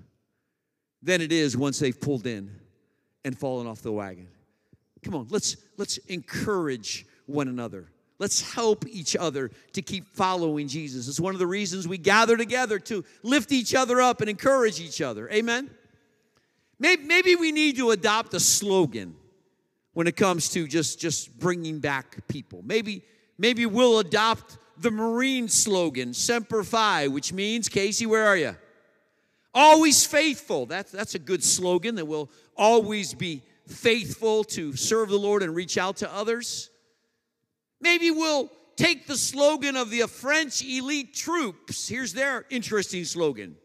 than 1.03 1.21
it 1.21 1.31
is 1.31 1.57
once 1.57 1.79
they've 1.79 2.00
pulled 2.00 2.27
in 2.27 2.50
and 3.25 3.38
fallen 3.38 3.67
off 3.67 3.83
the 3.83 3.93
wagon? 3.93 4.29
Come 5.03 5.15
on, 5.15 5.27
let's, 5.31 5.57
let's 5.77 5.99
encourage 6.09 7.07
one 7.27 7.49
another. 7.49 7.91
Let's 8.19 8.41
help 8.53 8.85
each 8.89 9.15
other 9.15 9.51
to 9.73 9.83
keep 9.83 10.09
following 10.09 10.67
Jesus. 10.67 11.07
It's 11.07 11.21
one 11.21 11.35
of 11.35 11.39
the 11.39 11.47
reasons 11.47 11.87
we 11.87 11.99
gather 11.99 12.37
together 12.37 12.79
to 12.81 13.05
lift 13.23 13.53
each 13.53 13.75
other 13.75 14.01
up 14.01 14.21
and 14.21 14.29
encourage 14.29 14.81
each 14.81 15.01
other. 15.01 15.31
Amen? 15.31 15.71
Maybe 16.81 17.37
we 17.37 17.53
need 17.53 17.77
to 17.77 17.91
adopt 17.91 18.35
a 18.35 18.41
slogan 18.41 19.15
when 19.93 20.07
it 20.07 20.17
comes 20.17 20.49
to 20.51 20.67
just, 20.67 21.01
just 21.01 21.37
bringing 21.39 21.81
back 21.81 22.27
people. 22.29 22.63
Maybe, 22.65 23.03
maybe 23.37 23.67
we'll 23.67 23.99
adopt 23.99 24.59
the 24.79 24.91
Marine 24.91 25.49
slogan, 25.49 26.15
Semper 26.15 26.63
Fi, 26.63 27.09
which 27.09 27.33
means, 27.33 27.69
Casey, 27.69 28.07
where 28.07 28.27
are 28.27 28.37
you? 28.37 28.57
Always 29.55 30.07
faithful. 30.07 30.67
That's, 30.67 30.93
that's 30.93 31.17
a 31.17 31.19
good 31.19 31.43
slogan 31.43 31.97
that 31.97 32.05
will 32.07 32.31
always 32.57 33.15
be 33.15 33.43
faithful 33.67 34.45
to 34.45 34.75
serve 34.75 35.09
the 35.09 35.19
Lord 35.19 35.43
and 35.43 35.55
reach 35.55 35.79
out 35.79 35.97
to 35.97 36.13
others. 36.15 36.71
Maybe 37.80 38.11
we'll 38.11 38.50
take 38.76 39.06
the 39.06 39.16
slogan 39.16 39.76
of 39.76 39.90
the 39.90 40.06
French 40.06 40.62
elite 40.62 41.14
troops. 41.14 41.88
Here's 41.88 42.12
their 42.12 42.47
interesting 42.50 43.04
slogan 43.04 43.56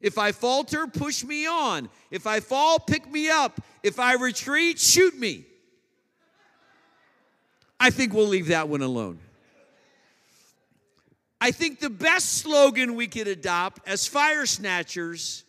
If 0.00 0.18
I 0.18 0.32
falter, 0.32 0.86
push 0.86 1.24
me 1.24 1.46
on. 1.46 1.88
If 2.10 2.26
I 2.26 2.40
fall, 2.40 2.78
pick 2.78 3.10
me 3.10 3.30
up. 3.30 3.60
If 3.82 3.98
I 3.98 4.14
retreat, 4.14 4.78
shoot 4.78 5.16
me. 5.16 5.44
I 7.80 7.90
think 7.90 8.12
we'll 8.12 8.26
leave 8.26 8.48
that 8.48 8.68
one 8.68 8.82
alone. 8.82 9.20
I 11.40 11.52
think 11.52 11.78
the 11.78 11.90
best 11.90 12.38
slogan 12.38 12.96
we 12.96 13.06
could 13.06 13.28
adopt 13.28 13.86
as 13.86 14.08
fire 14.08 14.44
snatchers 14.44 15.44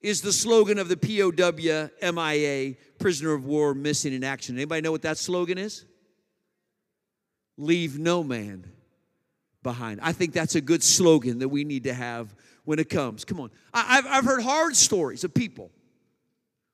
is 0.00 0.22
the 0.22 0.32
slogan 0.32 0.78
of 0.78 0.88
the 0.88 0.96
POW 0.96 1.90
MIA, 2.12 2.76
prisoner 2.98 3.32
of 3.32 3.44
war 3.44 3.74
missing 3.74 4.14
in 4.14 4.24
action. 4.24 4.56
Anybody 4.56 4.80
know 4.80 4.92
what 4.92 5.02
that 5.02 5.18
slogan 5.18 5.58
is? 5.58 5.84
Leave 7.56 7.98
no 7.98 8.22
man 8.22 8.70
behind. 9.62 10.00
I 10.02 10.12
think 10.12 10.32
that's 10.32 10.54
a 10.54 10.60
good 10.60 10.82
slogan 10.82 11.40
that 11.40 11.48
we 11.48 11.64
need 11.64 11.84
to 11.84 11.94
have 11.94 12.34
when 12.64 12.78
it 12.78 12.88
comes. 12.88 13.24
Come 13.24 13.40
on. 13.40 13.50
I, 13.72 13.96
have 13.96 14.06
I've 14.06 14.24
heard 14.24 14.42
hard 14.42 14.76
stories 14.76 15.24
of 15.24 15.34
people 15.34 15.70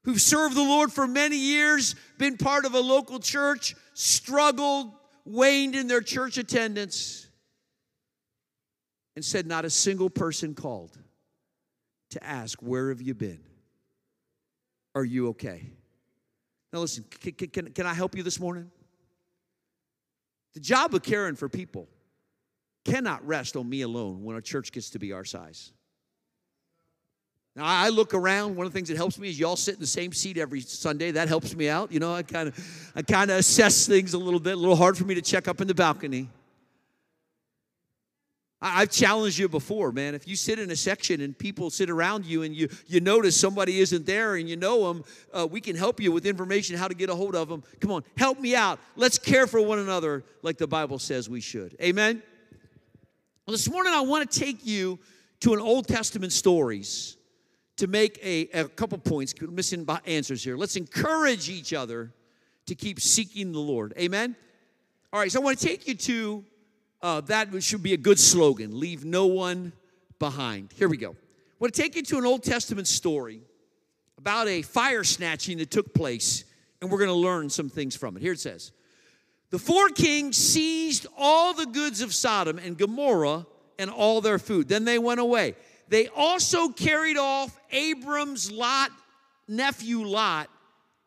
who've 0.04 0.20
served 0.20 0.56
the 0.56 0.62
Lord 0.62 0.92
for 0.92 1.06
many 1.06 1.36
years, 1.36 1.94
been 2.18 2.36
part 2.36 2.64
of 2.64 2.74
a 2.74 2.80
local 2.80 3.20
church, 3.20 3.74
struggled, 3.94 4.92
waned 5.24 5.74
in 5.74 5.86
their 5.86 6.00
church 6.00 6.38
attendance, 6.38 7.28
and 9.14 9.24
said, 9.24 9.46
Not 9.46 9.64
a 9.64 9.70
single 9.70 10.10
person 10.10 10.54
called 10.54 10.98
to 12.10 12.24
ask, 12.24 12.60
Where 12.60 12.88
have 12.88 13.00
you 13.00 13.14
been? 13.14 13.40
Are 14.94 15.04
you 15.04 15.28
okay? 15.28 15.70
Now, 16.72 16.80
listen, 16.80 17.04
can, 17.20 17.32
can, 17.32 17.72
can 17.72 17.86
I 17.86 17.94
help 17.94 18.16
you 18.16 18.22
this 18.22 18.40
morning? 18.40 18.70
The 20.54 20.60
job 20.60 20.94
of 20.94 21.02
caring 21.02 21.34
for 21.34 21.48
people 21.48 21.88
cannot 22.84 23.26
rest 23.26 23.56
on 23.56 23.68
me 23.68 23.82
alone 23.82 24.22
when 24.22 24.36
a 24.36 24.42
church 24.42 24.72
gets 24.72 24.90
to 24.90 24.98
be 24.98 25.12
our 25.12 25.24
size. 25.24 25.72
Now 27.54 27.64
I 27.64 27.90
look 27.90 28.14
around. 28.14 28.56
One 28.56 28.66
of 28.66 28.72
the 28.72 28.76
things 28.76 28.88
that 28.88 28.96
helps 28.96 29.18
me 29.18 29.28
is 29.28 29.38
y'all 29.38 29.56
sit 29.56 29.74
in 29.74 29.80
the 29.80 29.86
same 29.86 30.12
seat 30.12 30.38
every 30.38 30.60
Sunday. 30.60 31.10
That 31.10 31.28
helps 31.28 31.54
me 31.54 31.68
out. 31.68 31.92
You 31.92 32.00
know, 32.00 32.14
I 32.14 32.22
kind 32.22 32.48
of, 32.48 32.92
I 32.96 33.02
kind 33.02 33.30
of 33.30 33.38
assess 33.38 33.86
things 33.86 34.14
a 34.14 34.18
little 34.18 34.40
bit. 34.40 34.54
A 34.54 34.56
little 34.56 34.76
hard 34.76 34.96
for 34.96 35.04
me 35.04 35.14
to 35.14 35.22
check 35.22 35.48
up 35.48 35.60
in 35.60 35.68
the 35.68 35.74
balcony. 35.74 36.28
I've 38.64 38.90
challenged 38.90 39.38
you 39.38 39.48
before, 39.48 39.90
man. 39.90 40.14
If 40.14 40.28
you 40.28 40.36
sit 40.36 40.60
in 40.60 40.70
a 40.70 40.76
section 40.76 41.20
and 41.20 41.36
people 41.36 41.68
sit 41.68 41.90
around 41.90 42.24
you 42.24 42.44
and 42.44 42.54
you, 42.54 42.68
you 42.86 43.00
notice 43.00 43.38
somebody 43.38 43.80
isn't 43.80 44.06
there 44.06 44.36
and 44.36 44.48
you 44.48 44.54
know 44.54 44.92
them, 44.92 45.04
uh, 45.32 45.48
we 45.50 45.60
can 45.60 45.74
help 45.74 46.00
you 46.00 46.12
with 46.12 46.26
information 46.26 46.76
how 46.76 46.86
to 46.86 46.94
get 46.94 47.10
a 47.10 47.14
hold 47.14 47.34
of 47.34 47.48
them. 47.48 47.64
Come 47.80 47.90
on, 47.90 48.04
help 48.16 48.38
me 48.38 48.54
out. 48.54 48.78
Let's 48.94 49.18
care 49.18 49.48
for 49.48 49.60
one 49.60 49.80
another 49.80 50.24
like 50.42 50.58
the 50.58 50.68
Bible 50.68 51.00
says 51.00 51.28
we 51.28 51.40
should. 51.40 51.76
Amen? 51.82 52.22
Well, 53.46 53.52
this 53.52 53.68
morning 53.68 53.92
I 53.92 54.02
want 54.02 54.30
to 54.30 54.40
take 54.40 54.64
you 54.64 55.00
to 55.40 55.54
an 55.54 55.60
Old 55.60 55.88
Testament 55.88 56.32
stories 56.32 57.16
to 57.78 57.88
make 57.88 58.20
a, 58.22 58.48
a 58.54 58.68
couple 58.68 58.96
points, 58.98 59.34
missing 59.40 59.84
answers 60.06 60.44
here. 60.44 60.56
Let's 60.56 60.76
encourage 60.76 61.50
each 61.50 61.72
other 61.72 62.14
to 62.66 62.76
keep 62.76 63.00
seeking 63.00 63.50
the 63.50 63.58
Lord. 63.58 63.92
Amen? 63.98 64.36
All 65.12 65.18
right, 65.18 65.32
so 65.32 65.40
I 65.40 65.44
want 65.44 65.58
to 65.58 65.66
take 65.66 65.88
you 65.88 65.94
to 65.94 66.44
uh, 67.02 67.20
that 67.22 67.62
should 67.62 67.82
be 67.82 67.94
a 67.94 67.98
good 67.98 68.18
slogan 68.18 68.78
leave 68.78 69.04
no 69.04 69.26
one 69.26 69.72
behind. 70.18 70.72
Here 70.74 70.88
we 70.88 70.96
go. 70.96 71.10
I 71.10 71.14
want 71.58 71.74
to 71.74 71.82
take 71.82 71.96
you 71.96 72.02
to 72.02 72.18
an 72.18 72.26
Old 72.26 72.42
Testament 72.42 72.86
story 72.86 73.42
about 74.18 74.46
a 74.48 74.62
fire 74.62 75.02
snatching 75.02 75.58
that 75.58 75.70
took 75.70 75.94
place, 75.94 76.44
and 76.80 76.90
we're 76.90 76.98
going 76.98 77.08
to 77.08 77.14
learn 77.14 77.50
some 77.50 77.68
things 77.68 77.96
from 77.96 78.16
it. 78.16 78.20
Here 78.22 78.32
it 78.32 78.40
says 78.40 78.72
The 79.50 79.58
four 79.58 79.88
kings 79.88 80.36
seized 80.36 81.06
all 81.16 81.54
the 81.54 81.66
goods 81.66 82.00
of 82.00 82.14
Sodom 82.14 82.58
and 82.58 82.78
Gomorrah 82.78 83.46
and 83.78 83.90
all 83.90 84.20
their 84.20 84.38
food. 84.38 84.68
Then 84.68 84.84
they 84.84 84.98
went 84.98 85.20
away. 85.20 85.56
They 85.88 86.08
also 86.08 86.68
carried 86.68 87.16
off 87.16 87.58
Abram's 87.70 88.50
Lot, 88.50 88.90
nephew 89.48 90.04
Lot, 90.04 90.48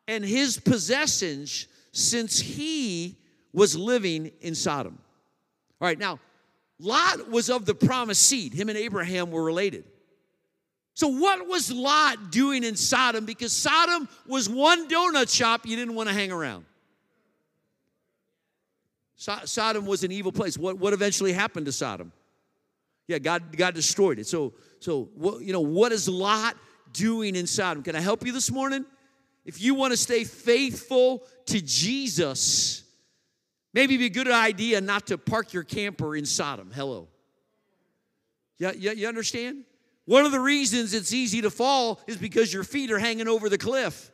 and 0.08 0.24
his 0.24 0.60
possessions 0.60 1.68
since 1.92 2.40
he 2.40 3.18
was 3.54 3.78
living 3.78 4.32
in 4.42 4.54
Sodom. 4.54 5.00
All 5.86 5.90
right, 5.90 6.00
now, 6.00 6.18
Lot 6.80 7.30
was 7.30 7.48
of 7.48 7.68
the 7.68 7.76
promised 7.76 8.24
seed. 8.24 8.56
Him 8.56 8.70
and 8.70 8.78
Abraham 8.78 9.30
were 9.30 9.44
related. 9.44 9.84
So, 10.96 11.10
what 11.10 11.48
was 11.48 11.72
Lot 11.72 12.32
doing 12.32 12.64
in 12.64 12.76
Sodom? 12.76 13.24
Because 13.24 13.54
Sodom 13.54 14.10
was 14.26 14.50
one 14.50 14.90
donut 14.90 15.32
shop 15.32 15.68
you 15.68 15.76
didn't 15.76 15.94
want 15.94 16.10
to 16.10 16.16
hang 16.16 16.32
around. 16.32 16.66
So- 19.16 19.38
Sodom 19.46 19.86
was 19.86 20.04
an 20.04 20.12
evil 20.12 20.32
place. 20.32 20.58
What, 20.58 20.80
what 20.80 20.92
eventually 20.92 21.34
happened 21.34 21.68
to 21.68 21.72
Sodom? 21.72 22.12
Yeah, 23.06 23.20
God, 23.20 23.56
God 23.56 23.76
destroyed 23.76 24.18
it. 24.18 24.26
So, 24.26 24.54
so 24.80 25.10
what, 25.14 25.44
you 25.44 25.54
know, 25.54 25.62
what 25.62 25.92
is 25.92 26.10
Lot 26.10 26.58
doing 26.94 27.36
in 27.36 27.46
Sodom? 27.46 27.84
Can 27.84 27.96
I 27.96 28.00
help 28.00 28.26
you 28.26 28.32
this 28.32 28.50
morning? 28.50 28.86
If 29.46 29.62
you 29.62 29.76
want 29.76 29.94
to 29.94 29.98
stay 29.98 30.24
faithful 30.24 31.22
to 31.46 31.62
Jesus, 31.62 32.85
Maybe 33.76 33.98
be 33.98 34.06
a 34.06 34.10
good 34.10 34.32
idea 34.32 34.80
not 34.80 35.08
to 35.08 35.18
park 35.18 35.52
your 35.52 35.64
camper 35.64 36.16
in 36.16 36.26
Sodom. 36.26 36.72
Hello. 36.74 37.10
Yeah, 38.58 38.72
you, 38.72 38.92
you 38.92 39.06
understand? 39.06 39.66
One 40.06 40.26
of 40.26 40.32
the 40.32 40.40
reasons 40.40 40.94
it's 40.94 41.12
easy 41.12 41.42
to 41.42 41.50
fall 41.50 42.00
is 42.08 42.16
because 42.16 42.54
your 42.54 42.64
feet 42.64 42.90
are 42.90 43.00
hanging 43.00 43.28
over 43.28 43.50
the 43.50 43.58
cliff. 43.58 44.12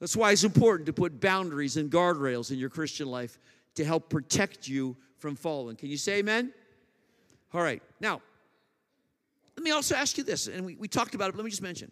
That's 0.00 0.14
why 0.14 0.32
it's 0.32 0.44
important 0.44 0.84
to 0.86 0.92
put 0.92 1.18
boundaries 1.18 1.78
and 1.78 1.90
guardrails 1.90 2.50
in 2.50 2.58
your 2.58 2.68
Christian 2.68 3.10
life 3.10 3.38
to 3.76 3.86
help 3.86 4.10
protect 4.10 4.68
you 4.68 4.94
from 5.16 5.34
falling. 5.34 5.76
Can 5.76 5.88
you 5.88 5.96
say 5.96 6.18
amen? 6.18 6.52
All 7.54 7.62
right. 7.62 7.82
Now, 8.00 8.20
let 9.56 9.64
me 9.64 9.70
also 9.70 9.94
ask 9.94 10.18
you 10.18 10.24
this, 10.24 10.46
and 10.46 10.66
we, 10.66 10.76
we 10.76 10.88
talked 10.88 11.14
about 11.14 11.30
it, 11.30 11.32
but 11.32 11.38
let 11.38 11.44
me 11.44 11.50
just 11.50 11.62
mention. 11.62 11.90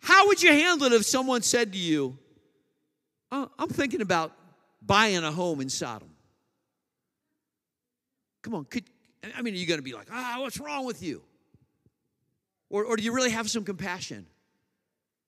How 0.00 0.26
would 0.26 0.42
you 0.42 0.50
handle 0.50 0.86
it 0.88 0.92
if 0.92 1.06
someone 1.06 1.40
said 1.40 1.72
to 1.72 1.78
you, 1.78 2.18
oh, 3.30 3.48
I'm 3.58 3.70
thinking 3.70 4.02
about 4.02 4.32
buying 4.84 5.24
a 5.24 5.32
home 5.32 5.60
in 5.60 5.68
Sodom. 5.68 6.10
Come 8.42 8.54
on, 8.54 8.64
could, 8.64 8.84
I 9.36 9.42
mean, 9.42 9.54
are 9.54 9.56
you 9.56 9.66
going 9.66 9.78
to 9.78 9.84
be 9.84 9.94
like, 9.94 10.08
ah, 10.10 10.36
what's 10.40 10.58
wrong 10.58 10.84
with 10.84 11.02
you? 11.02 11.22
Or, 12.70 12.84
or 12.84 12.96
do 12.96 13.02
you 13.02 13.12
really 13.12 13.30
have 13.30 13.48
some 13.48 13.64
compassion 13.64 14.26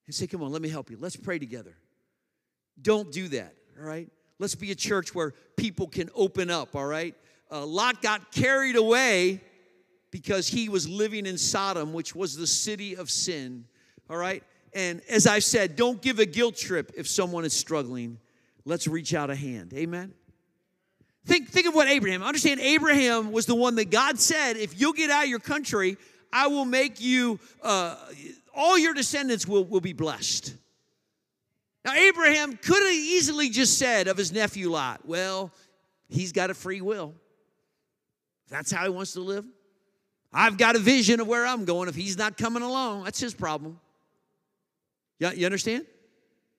and 0.06 0.14
say, 0.14 0.26
come 0.26 0.42
on, 0.42 0.50
let 0.50 0.62
me 0.62 0.68
help 0.68 0.90
you. 0.90 0.96
Let's 1.00 1.16
pray 1.16 1.38
together. 1.38 1.76
Don't 2.80 3.12
do 3.12 3.28
that, 3.28 3.54
all 3.78 3.86
right? 3.86 4.08
Let's 4.38 4.54
be 4.54 4.72
a 4.72 4.74
church 4.74 5.14
where 5.14 5.32
people 5.56 5.86
can 5.86 6.10
open 6.14 6.50
up, 6.50 6.74
all 6.74 6.86
right? 6.86 7.14
Uh, 7.50 7.64
Lot 7.64 8.02
got 8.02 8.32
carried 8.32 8.76
away 8.76 9.40
because 10.10 10.48
he 10.48 10.68
was 10.68 10.88
living 10.88 11.26
in 11.26 11.38
Sodom, 11.38 11.92
which 11.92 12.14
was 12.14 12.36
the 12.36 12.46
city 12.46 12.96
of 12.96 13.10
sin, 13.10 13.64
all 14.10 14.16
right? 14.16 14.42
And 14.72 15.02
as 15.08 15.26
I've 15.26 15.44
said, 15.44 15.76
don't 15.76 16.02
give 16.02 16.18
a 16.18 16.26
guilt 16.26 16.56
trip 16.56 16.92
if 16.96 17.06
someone 17.06 17.44
is 17.44 17.52
struggling 17.52 18.18
let's 18.64 18.86
reach 18.86 19.14
out 19.14 19.30
a 19.30 19.34
hand. 19.34 19.72
Amen. 19.74 20.14
Think, 21.26 21.48
think 21.48 21.66
of 21.66 21.74
what 21.74 21.88
Abraham, 21.88 22.22
understand 22.22 22.60
Abraham 22.60 23.32
was 23.32 23.46
the 23.46 23.54
one 23.54 23.76
that 23.76 23.90
God 23.90 24.18
said, 24.18 24.56
if 24.56 24.78
you'll 24.78 24.92
get 24.92 25.10
out 25.10 25.24
of 25.24 25.30
your 25.30 25.38
country, 25.38 25.96
I 26.32 26.48
will 26.48 26.66
make 26.66 27.00
you, 27.00 27.38
uh, 27.62 27.96
all 28.54 28.76
your 28.78 28.92
descendants 28.92 29.46
will, 29.46 29.64
will 29.64 29.80
be 29.80 29.94
blessed. 29.94 30.54
Now, 31.84 31.94
Abraham 31.94 32.56
could 32.56 32.82
have 32.82 32.92
easily 32.92 33.48
just 33.48 33.78
said 33.78 34.08
of 34.08 34.16
his 34.16 34.32
nephew 34.32 34.70
Lot, 34.70 35.06
well, 35.06 35.50
he's 36.08 36.32
got 36.32 36.50
a 36.50 36.54
free 36.54 36.80
will. 36.80 37.14
That's 38.50 38.70
how 38.70 38.84
he 38.84 38.90
wants 38.90 39.14
to 39.14 39.20
live. 39.20 39.46
I've 40.32 40.58
got 40.58 40.76
a 40.76 40.78
vision 40.78 41.20
of 41.20 41.28
where 41.28 41.46
I'm 41.46 41.64
going. 41.64 41.88
If 41.88 41.94
he's 41.94 42.18
not 42.18 42.36
coming 42.36 42.62
along, 42.62 43.04
that's 43.04 43.20
his 43.20 43.34
problem. 43.34 43.78
You, 45.18 45.30
you 45.30 45.46
understand? 45.46 45.86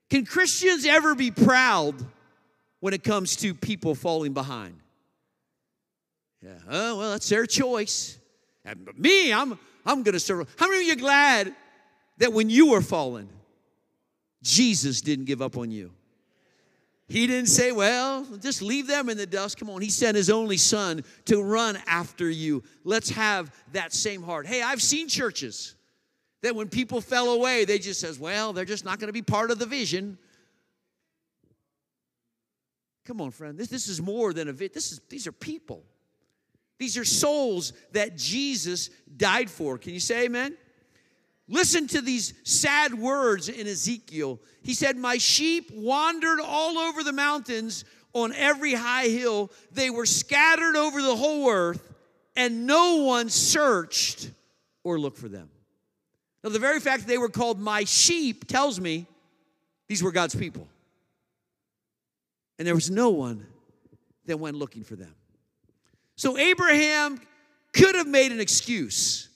Can 0.09 0.25
Christians 0.25 0.85
ever 0.85 1.15
be 1.15 1.31
proud 1.31 1.95
when 2.79 2.93
it 2.93 3.03
comes 3.03 3.35
to 3.37 3.53
people 3.53 3.95
falling 3.95 4.33
behind? 4.33 4.79
Yeah, 6.41 6.59
oh, 6.69 6.97
well, 6.97 7.11
that's 7.11 7.27
their 7.27 7.45
choice. 7.45 8.19
And 8.63 8.87
me, 8.97 9.33
I'm, 9.33 9.57
I'm 9.85 10.03
going 10.03 10.13
to 10.13 10.19
serve. 10.19 10.53
How 10.57 10.69
many 10.69 10.81
of 10.81 10.87
you 10.87 10.95
glad 10.95 11.55
that 12.19 12.33
when 12.33 12.49
you 12.49 12.71
were 12.71 12.81
fallen, 12.81 13.29
Jesus 14.43 15.01
didn't 15.01 15.25
give 15.25 15.41
up 15.41 15.57
on 15.57 15.71
you? 15.71 15.91
He 17.07 17.27
didn't 17.27 17.49
say, 17.49 17.71
well, 17.71 18.25
just 18.41 18.61
leave 18.61 18.87
them 18.87 19.09
in 19.09 19.17
the 19.17 19.27
dust. 19.27 19.57
Come 19.57 19.69
on. 19.69 19.81
He 19.81 19.89
sent 19.89 20.17
his 20.17 20.29
only 20.29 20.57
son 20.57 21.03
to 21.25 21.41
run 21.41 21.77
after 21.85 22.29
you. 22.29 22.63
Let's 22.83 23.11
have 23.11 23.53
that 23.73 23.93
same 23.93 24.23
heart. 24.23 24.47
Hey, 24.47 24.63
I've 24.63 24.81
seen 24.81 25.07
churches 25.07 25.75
that 26.45 26.55
when 26.55 26.69
people 26.69 27.01
fell 27.01 27.29
away, 27.29 27.65
they 27.65 27.79
just 27.79 27.99
says, 27.99 28.19
well, 28.19 28.53
they're 28.53 28.65
just 28.65 28.85
not 28.85 28.99
going 28.99 29.07
to 29.07 29.13
be 29.13 29.23
part 29.23 29.49
of 29.49 29.57
the 29.57 29.65
vision. 29.65 30.15
Come 33.03 33.19
on, 33.19 33.31
friend. 33.31 33.57
This, 33.57 33.69
this 33.69 33.87
is 33.87 33.99
more 33.99 34.31
than 34.31 34.47
a 34.47 34.53
vision. 34.53 34.71
This 34.75 34.91
is 34.91 35.01
these 35.09 35.25
are 35.25 35.31
people. 35.31 35.83
These 36.77 36.99
are 36.99 37.05
souls 37.05 37.73
that 37.93 38.15
Jesus 38.15 38.91
died 39.17 39.49
for. 39.49 39.79
Can 39.79 39.95
you 39.95 39.99
say 39.99 40.25
amen? 40.25 40.55
Listen 41.47 41.87
to 41.87 42.01
these 42.01 42.35
sad 42.43 42.93
words 42.93 43.49
in 43.49 43.65
Ezekiel. 43.65 44.39
He 44.61 44.75
said, 44.75 44.97
My 44.97 45.17
sheep 45.17 45.71
wandered 45.73 46.39
all 46.39 46.77
over 46.77 47.01
the 47.01 47.11
mountains 47.11 47.85
on 48.13 48.33
every 48.33 48.75
high 48.75 49.07
hill. 49.07 49.51
They 49.71 49.89
were 49.89 50.05
scattered 50.05 50.75
over 50.75 51.01
the 51.01 51.15
whole 51.15 51.49
earth, 51.49 51.91
and 52.35 52.67
no 52.67 52.97
one 52.97 53.29
searched 53.29 54.29
or 54.83 54.99
looked 54.99 55.17
for 55.17 55.27
them. 55.27 55.49
Now, 56.45 56.51
the 56.51 56.59
very 56.59 56.79
fact 56.79 57.01
that 57.01 57.07
they 57.07 57.17
were 57.17 57.27
called 57.27 57.59
my 57.59 57.85
sheep 57.85 58.47
tells 58.47 58.79
me 58.79 59.07
these 59.87 60.03
were 60.03 60.11
God's 60.11 60.35
people. 60.35 60.67
And 62.59 62.67
there 62.67 62.75
was 62.75 62.91
no 62.91 63.09
one 63.09 63.47
that 64.27 64.39
went 64.39 64.55
looking 64.55 64.83
for 64.83 64.95
them. 64.95 65.15
So 66.15 66.37
Abraham 66.37 67.19
could 67.73 67.95
have 67.95 68.05
made 68.05 68.31
an 68.31 68.39
excuse. 68.39 69.27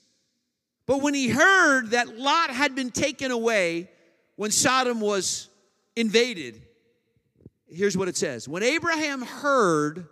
But 0.86 1.02
when 1.02 1.12
he 1.12 1.28
heard 1.28 1.90
that 1.90 2.16
Lot 2.16 2.50
had 2.50 2.76
been 2.76 2.92
taken 2.92 3.32
away 3.32 3.90
when 4.36 4.52
Sodom 4.52 5.00
was 5.00 5.48
invaded, 5.96 6.62
here's 7.66 7.96
what 7.96 8.06
it 8.06 8.16
says 8.16 8.48
When 8.48 8.62
Abraham 8.62 9.22
heard 9.22 10.06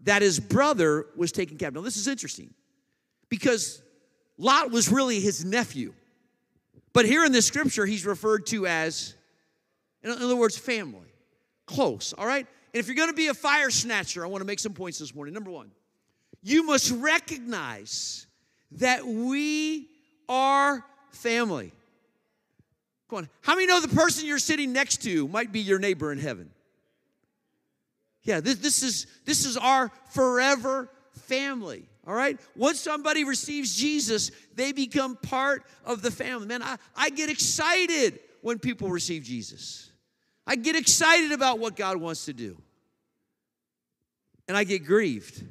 that 0.00 0.22
his 0.22 0.40
brother 0.40 1.06
was 1.14 1.30
taken 1.30 1.56
captive. 1.56 1.76
Now, 1.76 1.82
this 1.82 1.96
is 1.96 2.08
interesting 2.08 2.52
because 3.28 3.80
Lot 4.38 4.72
was 4.72 4.90
really 4.90 5.20
his 5.20 5.44
nephew. 5.44 5.94
But 6.92 7.06
here 7.06 7.24
in 7.24 7.32
the 7.32 7.42
scripture, 7.42 7.86
he's 7.86 8.04
referred 8.04 8.46
to 8.46 8.66
as, 8.66 9.14
in 10.02 10.10
other 10.10 10.36
words, 10.36 10.56
family, 10.58 11.12
close, 11.66 12.12
all 12.12 12.26
right? 12.26 12.46
And 12.74 12.80
if 12.80 12.86
you're 12.86 12.96
gonna 12.96 13.12
be 13.12 13.28
a 13.28 13.34
fire 13.34 13.70
snatcher, 13.70 14.24
I 14.24 14.28
wanna 14.28 14.44
make 14.44 14.58
some 14.58 14.74
points 14.74 14.98
this 14.98 15.14
morning. 15.14 15.34
Number 15.34 15.50
one, 15.50 15.70
you 16.42 16.64
must 16.64 16.90
recognize 16.90 18.26
that 18.72 19.06
we 19.06 19.88
are 20.28 20.84
family. 21.10 21.72
Come 23.08 23.18
on, 23.18 23.28
how 23.42 23.54
many 23.54 23.66
know 23.66 23.80
the 23.80 23.88
person 23.88 24.26
you're 24.26 24.38
sitting 24.38 24.72
next 24.72 25.02
to 25.02 25.28
might 25.28 25.52
be 25.52 25.60
your 25.60 25.78
neighbor 25.78 26.12
in 26.12 26.18
heaven? 26.18 26.50
Yeah, 28.24 28.40
this, 28.40 28.56
this 28.56 28.82
is 28.82 29.06
this 29.24 29.44
is 29.44 29.56
our 29.56 29.90
forever 30.10 30.88
family. 31.26 31.84
All 32.06 32.14
right? 32.14 32.40
Once 32.56 32.80
somebody 32.80 33.24
receives 33.24 33.76
Jesus, 33.76 34.30
they 34.54 34.72
become 34.72 35.16
part 35.16 35.64
of 35.84 36.02
the 36.02 36.10
family. 36.10 36.46
Man, 36.46 36.62
I, 36.62 36.76
I 36.96 37.10
get 37.10 37.30
excited 37.30 38.18
when 38.40 38.58
people 38.58 38.88
receive 38.88 39.22
Jesus. 39.22 39.90
I 40.46 40.56
get 40.56 40.74
excited 40.74 41.32
about 41.32 41.58
what 41.58 41.76
God 41.76 41.96
wants 41.98 42.24
to 42.24 42.32
do. 42.32 42.60
And 44.48 44.56
I 44.56 44.64
get 44.64 44.84
grieved 44.84 45.44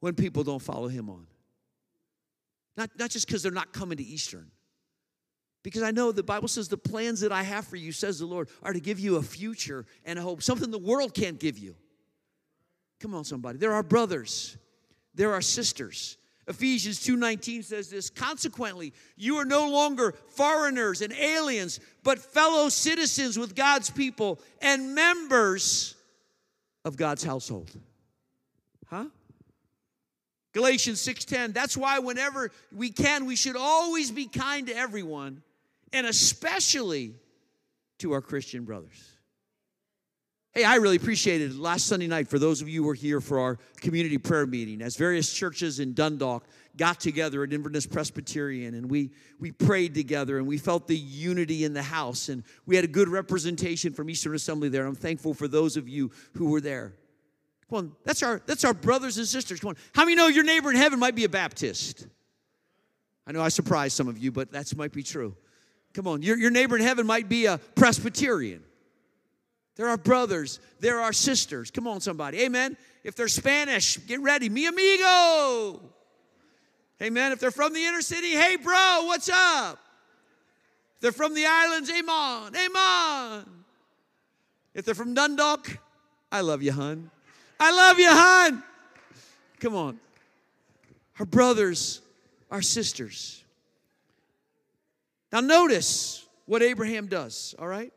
when 0.00 0.14
people 0.14 0.42
don't 0.42 0.62
follow 0.62 0.88
him 0.88 1.10
on. 1.10 1.26
Not, 2.76 2.90
not 2.98 3.10
just 3.10 3.26
because 3.26 3.42
they're 3.42 3.52
not 3.52 3.72
coming 3.72 3.98
to 3.98 4.04
Eastern. 4.04 4.50
Because 5.62 5.82
I 5.82 5.90
know 5.90 6.10
the 6.10 6.22
Bible 6.22 6.48
says 6.48 6.68
the 6.68 6.76
plans 6.78 7.20
that 7.20 7.30
I 7.30 7.42
have 7.42 7.66
for 7.66 7.76
you, 7.76 7.92
says 7.92 8.18
the 8.18 8.26
Lord, 8.26 8.48
are 8.62 8.72
to 8.72 8.80
give 8.80 8.98
you 8.98 9.16
a 9.16 9.22
future 9.22 9.86
and 10.04 10.18
a 10.18 10.22
hope, 10.22 10.42
something 10.42 10.70
the 10.70 10.78
world 10.78 11.14
can't 11.14 11.38
give 11.38 11.58
you. 11.58 11.76
Come 12.98 13.14
on, 13.14 13.24
somebody. 13.24 13.58
There 13.58 13.72
are 13.72 13.82
brothers, 13.82 14.56
there 15.14 15.30
are 15.30 15.34
our 15.34 15.42
sisters. 15.42 16.16
Ephesians 16.48 16.98
2:19 17.00 17.62
says 17.62 17.88
this, 17.88 18.10
consequently, 18.10 18.92
you 19.16 19.36
are 19.36 19.44
no 19.44 19.68
longer 19.70 20.14
foreigners 20.30 21.00
and 21.00 21.12
aliens, 21.12 21.78
but 22.02 22.18
fellow 22.18 22.68
citizens 22.68 23.38
with 23.38 23.54
God's 23.54 23.90
people 23.90 24.40
and 24.60 24.94
members 24.94 25.94
of 26.84 26.96
God's 26.96 27.22
household. 27.22 27.70
Huh? 28.88 29.06
Galatians 30.52 31.00
6:10 31.00 31.52
That's 31.54 31.76
why 31.76 32.00
whenever 32.00 32.50
we 32.72 32.90
can 32.90 33.24
we 33.24 33.36
should 33.36 33.56
always 33.56 34.10
be 34.10 34.26
kind 34.26 34.66
to 34.66 34.76
everyone 34.76 35.42
and 35.92 36.06
especially 36.06 37.14
to 37.98 38.12
our 38.12 38.20
Christian 38.20 38.64
brothers. 38.64 39.11
Hey, 40.54 40.64
I 40.64 40.74
really 40.74 40.96
appreciated 40.96 41.58
last 41.58 41.86
Sunday 41.86 42.06
night 42.06 42.28
for 42.28 42.38
those 42.38 42.60
of 42.60 42.68
you 42.68 42.82
who 42.82 42.88
were 42.88 42.94
here 42.94 43.22
for 43.22 43.40
our 43.40 43.58
community 43.80 44.18
prayer 44.18 44.46
meeting 44.46 44.82
as 44.82 44.96
various 44.96 45.32
churches 45.32 45.80
in 45.80 45.94
Dundalk 45.94 46.44
got 46.76 47.00
together 47.00 47.42
at 47.42 47.54
Inverness 47.54 47.86
Presbyterian 47.86 48.74
and 48.74 48.90
we, 48.90 49.12
we 49.40 49.50
prayed 49.50 49.94
together 49.94 50.36
and 50.36 50.46
we 50.46 50.58
felt 50.58 50.86
the 50.86 50.96
unity 50.96 51.64
in 51.64 51.72
the 51.72 51.82
house 51.82 52.28
and 52.28 52.44
we 52.66 52.76
had 52.76 52.84
a 52.84 52.88
good 52.88 53.08
representation 53.08 53.94
from 53.94 54.10
Eastern 54.10 54.34
Assembly 54.34 54.68
there. 54.68 54.84
I'm 54.84 54.94
thankful 54.94 55.32
for 55.32 55.48
those 55.48 55.78
of 55.78 55.88
you 55.88 56.10
who 56.34 56.50
were 56.50 56.60
there. 56.60 56.92
Come 57.70 57.78
on, 57.78 57.92
that's 58.04 58.22
our, 58.22 58.42
that's 58.44 58.64
our 58.64 58.74
brothers 58.74 59.16
and 59.16 59.26
sisters. 59.26 59.58
Come 59.58 59.70
on. 59.70 59.76
How 59.94 60.04
many 60.04 60.16
know 60.16 60.26
your 60.26 60.44
neighbor 60.44 60.68
in 60.68 60.76
heaven 60.76 60.98
might 60.98 61.14
be 61.14 61.24
a 61.24 61.30
Baptist? 61.30 62.06
I 63.26 63.32
know 63.32 63.40
I 63.40 63.48
surprised 63.48 63.96
some 63.96 64.08
of 64.08 64.18
you, 64.18 64.30
but 64.30 64.52
that 64.52 64.76
might 64.76 64.92
be 64.92 65.02
true. 65.02 65.34
Come 65.94 66.06
on, 66.06 66.20
your, 66.20 66.36
your 66.36 66.50
neighbor 66.50 66.76
in 66.76 66.82
heaven 66.82 67.06
might 67.06 67.30
be 67.30 67.46
a 67.46 67.56
Presbyterian. 67.74 68.62
There 69.76 69.86
are 69.86 69.90
our 69.90 69.96
brothers, 69.96 70.60
there 70.80 70.98
are 70.98 71.04
our 71.04 71.12
sisters. 71.12 71.70
Come 71.70 71.86
on, 71.86 72.00
somebody. 72.00 72.42
Amen. 72.42 72.76
If 73.04 73.16
they're 73.16 73.28
Spanish, 73.28 73.96
get 74.06 74.20
ready. 74.20 74.48
Mi 74.48 74.66
amigo. 74.66 75.80
Amen. 77.00 77.32
If 77.32 77.40
they're 77.40 77.50
from 77.50 77.72
the 77.72 77.84
inner 77.84 78.02
city, 78.02 78.30
hey, 78.30 78.56
bro, 78.56 79.04
what's 79.06 79.28
up? 79.28 79.78
If 80.96 81.00
they're 81.00 81.12
from 81.12 81.34
the 81.34 81.46
islands, 81.46 81.90
amen. 81.90 82.54
Amen. 82.54 83.44
If 84.74 84.84
they're 84.84 84.94
from 84.94 85.14
Dundalk, 85.14 85.78
I 86.30 86.42
love 86.42 86.62
you, 86.62 86.72
hun. 86.72 87.10
I 87.58 87.72
love 87.72 87.98
you, 87.98 88.08
hun. 88.08 88.62
Come 89.58 89.74
on. 89.74 89.98
Our 91.18 91.26
brothers, 91.26 92.00
our 92.50 92.62
sisters. 92.62 93.42
Now, 95.32 95.40
notice 95.40 96.24
what 96.46 96.62
Abraham 96.62 97.06
does, 97.06 97.54
all 97.58 97.66
right? 97.66 97.92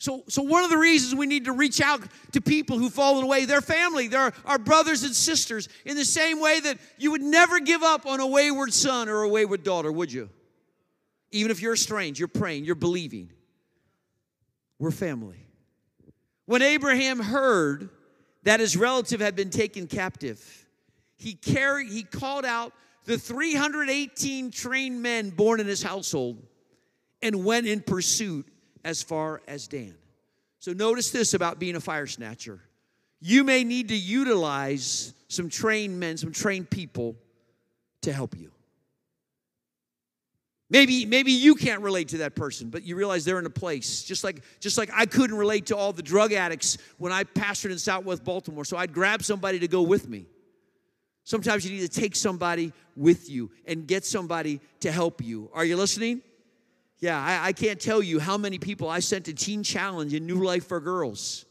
So, 0.00 0.24
so 0.28 0.40
one 0.40 0.64
of 0.64 0.70
the 0.70 0.78
reasons 0.78 1.14
we 1.14 1.26
need 1.26 1.44
to 1.44 1.52
reach 1.52 1.78
out 1.82 2.00
to 2.32 2.40
people 2.40 2.78
who've 2.78 2.92
fallen 2.92 3.22
away, 3.22 3.44
their 3.44 3.60
family, 3.60 4.08
their 4.08 4.32
our 4.46 4.58
brothers 4.58 5.02
and 5.02 5.14
sisters, 5.14 5.68
in 5.84 5.94
the 5.94 6.06
same 6.06 6.40
way 6.40 6.58
that 6.58 6.78
you 6.96 7.10
would 7.10 7.20
never 7.20 7.60
give 7.60 7.82
up 7.82 8.06
on 8.06 8.18
a 8.18 8.26
wayward 8.26 8.72
son 8.72 9.10
or 9.10 9.22
a 9.22 9.28
wayward 9.28 9.62
daughter, 9.62 9.92
would 9.92 10.10
you? 10.10 10.30
Even 11.32 11.50
if 11.50 11.60
you're 11.60 11.74
estranged, 11.74 12.18
you're 12.18 12.28
praying, 12.28 12.64
you're 12.64 12.74
believing. 12.74 13.30
We're 14.78 14.90
family. 14.90 15.46
When 16.46 16.62
Abraham 16.62 17.20
heard 17.20 17.90
that 18.44 18.58
his 18.58 18.78
relative 18.78 19.20
had 19.20 19.36
been 19.36 19.50
taken 19.50 19.86
captive, 19.86 20.66
he 21.16 21.34
carried, 21.34 21.88
he 21.88 22.04
called 22.04 22.46
out 22.46 22.72
the 23.04 23.18
318 23.18 24.50
trained 24.50 25.02
men 25.02 25.28
born 25.28 25.60
in 25.60 25.66
his 25.66 25.82
household 25.82 26.42
and 27.20 27.44
went 27.44 27.66
in 27.66 27.82
pursuit 27.82 28.46
as 28.84 29.02
far 29.02 29.42
as 29.46 29.68
Dan. 29.68 29.94
So 30.58 30.72
notice 30.72 31.10
this 31.10 31.34
about 31.34 31.58
being 31.58 31.76
a 31.76 31.80
fire 31.80 32.06
snatcher. 32.06 32.60
You 33.20 33.44
may 33.44 33.64
need 33.64 33.88
to 33.88 33.96
utilize 33.96 35.12
some 35.28 35.48
trained 35.48 35.98
men, 35.98 36.16
some 36.16 36.32
trained 36.32 36.70
people 36.70 37.16
to 38.02 38.12
help 38.12 38.36
you. 38.38 38.50
Maybe, 40.72 41.04
maybe 41.04 41.32
you 41.32 41.56
can't 41.56 41.82
relate 41.82 42.08
to 42.08 42.18
that 42.18 42.36
person, 42.36 42.70
but 42.70 42.84
you 42.84 42.94
realize 42.94 43.24
they're 43.24 43.40
in 43.40 43.46
a 43.46 43.50
place. 43.50 44.04
Just 44.04 44.22
like, 44.22 44.42
just 44.60 44.78
like 44.78 44.88
I 44.94 45.04
couldn't 45.04 45.36
relate 45.36 45.66
to 45.66 45.76
all 45.76 45.92
the 45.92 46.02
drug 46.02 46.32
addicts 46.32 46.78
when 46.98 47.10
I 47.10 47.24
pastored 47.24 47.72
in 47.72 47.78
Southwest 47.78 48.22
Baltimore. 48.22 48.64
So 48.64 48.76
I'd 48.76 48.92
grab 48.92 49.24
somebody 49.24 49.58
to 49.58 49.68
go 49.68 49.82
with 49.82 50.08
me. 50.08 50.26
Sometimes 51.24 51.64
you 51.64 51.76
need 51.76 51.90
to 51.90 52.00
take 52.00 52.14
somebody 52.14 52.72
with 52.96 53.28
you 53.28 53.50
and 53.66 53.86
get 53.86 54.04
somebody 54.04 54.60
to 54.80 54.92
help 54.92 55.22
you. 55.22 55.50
Are 55.52 55.64
you 55.64 55.76
listening? 55.76 56.22
Yeah, 57.00 57.18
I, 57.18 57.48
I, 57.48 57.52
can't 57.52 57.80
tell 57.80 58.02
you 58.02 58.18
how 58.18 58.36
many 58.36 58.58
people 58.58 58.88
I 58.88 59.00
sent 59.00 59.24
to 59.24 59.32
Teen 59.32 59.62
Challenge 59.62 60.12
and 60.12 60.26
New 60.26 60.44
Life 60.44 60.66
for 60.66 60.80
Girls. 60.80 61.46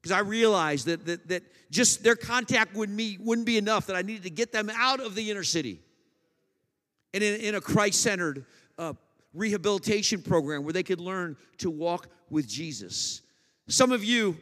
Because 0.00 0.12
I 0.12 0.20
realized 0.20 0.86
that, 0.86 1.04
that, 1.04 1.28
that 1.28 1.42
just 1.70 2.02
their 2.02 2.16
contact 2.16 2.74
with 2.74 2.88
me 2.88 3.18
wouldn't 3.20 3.46
be 3.46 3.58
enough, 3.58 3.86
that 3.86 3.96
I 3.96 4.02
needed 4.02 4.22
to 4.22 4.30
get 4.30 4.52
them 4.52 4.70
out 4.74 5.00
of 5.00 5.14
the 5.14 5.30
inner 5.30 5.44
city 5.44 5.80
and 7.12 7.22
in, 7.22 7.40
in 7.40 7.54
a 7.54 7.60
Christ 7.60 8.00
centered 8.02 8.46
uh, 8.78 8.94
rehabilitation 9.34 10.22
program 10.22 10.64
where 10.64 10.72
they 10.72 10.82
could 10.82 11.00
learn 11.00 11.36
to 11.58 11.70
walk 11.70 12.08
with 12.30 12.48
Jesus. 12.48 13.20
Some 13.68 13.92
of 13.92 14.02
you 14.02 14.38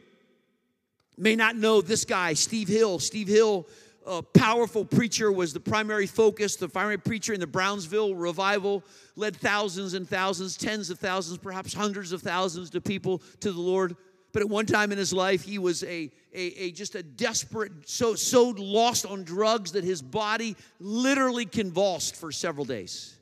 may 1.17 1.35
not 1.35 1.57
know 1.57 1.81
this 1.81 2.05
guy, 2.05 2.33
Steve 2.33 2.67
Hill. 2.69 2.99
Steve 2.99 3.27
Hill 3.27 3.67
a 4.05 4.23
powerful 4.23 4.85
preacher 4.85 5.31
was 5.31 5.53
the 5.53 5.59
primary 5.59 6.07
focus. 6.07 6.55
The 6.55 6.69
primary 6.69 6.97
preacher 6.97 7.33
in 7.33 7.39
the 7.39 7.47
Brownsville 7.47 8.15
revival 8.15 8.83
led 9.15 9.35
thousands 9.35 9.93
and 9.93 10.07
thousands, 10.07 10.57
tens 10.57 10.89
of 10.89 10.99
thousands, 10.99 11.37
perhaps 11.37 11.73
hundreds 11.73 12.11
of 12.11 12.21
thousands 12.21 12.73
of 12.73 12.83
people 12.83 13.21
to 13.41 13.51
the 13.51 13.59
Lord. 13.59 13.95
But 14.31 14.41
at 14.41 14.49
one 14.49 14.65
time 14.65 14.91
in 14.91 14.97
his 14.97 15.11
life, 15.11 15.43
he 15.43 15.57
was 15.57 15.83
a, 15.83 16.11
a, 16.33 16.41
a 16.41 16.71
just 16.71 16.95
a 16.95 17.03
desperate, 17.03 17.71
so, 17.85 18.15
so 18.15 18.49
lost 18.49 19.05
on 19.05 19.23
drugs 19.23 19.71
that 19.71 19.83
his 19.83 20.01
body 20.01 20.55
literally 20.79 21.45
convulsed 21.45 22.15
for 22.15 22.31
several 22.31 22.65
days. 22.65 23.15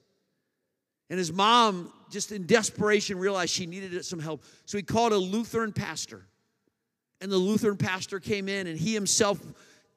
And 1.09 1.17
his 1.17 1.31
mom, 1.31 1.93
just 2.09 2.33
in 2.33 2.45
desperation, 2.45 3.17
realized 3.17 3.53
she 3.53 3.65
needed 3.65 4.03
some 4.03 4.19
help. 4.19 4.43
So 4.65 4.77
he 4.77 4.83
called 4.83 5.13
a 5.13 5.17
Lutheran 5.17 5.71
pastor. 5.71 6.25
And 7.21 7.31
the 7.31 7.37
Lutheran 7.37 7.77
pastor 7.77 8.19
came 8.19 8.49
in, 8.49 8.67
and 8.67 8.77
he 8.77 8.93
himself 8.93 9.39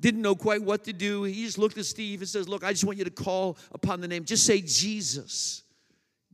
didn't 0.01 0.23
know 0.23 0.35
quite 0.35 0.63
what 0.63 0.85
to 0.85 0.93
do. 0.93 1.25
He 1.25 1.45
just 1.45 1.59
looked 1.59 1.77
at 1.79 1.85
Steve 1.85 2.21
and 2.21 2.29
says, 2.29 2.49
Look, 2.49 2.65
I 2.65 2.73
just 2.73 2.85
want 2.85 2.99
you 2.99 3.05
to 3.05 3.11
call 3.11 3.59
upon 3.73 4.01
the 4.01 4.09
name. 4.09 4.25
Just 4.25 4.47
say 4.47 4.61
Jesus. 4.61 5.63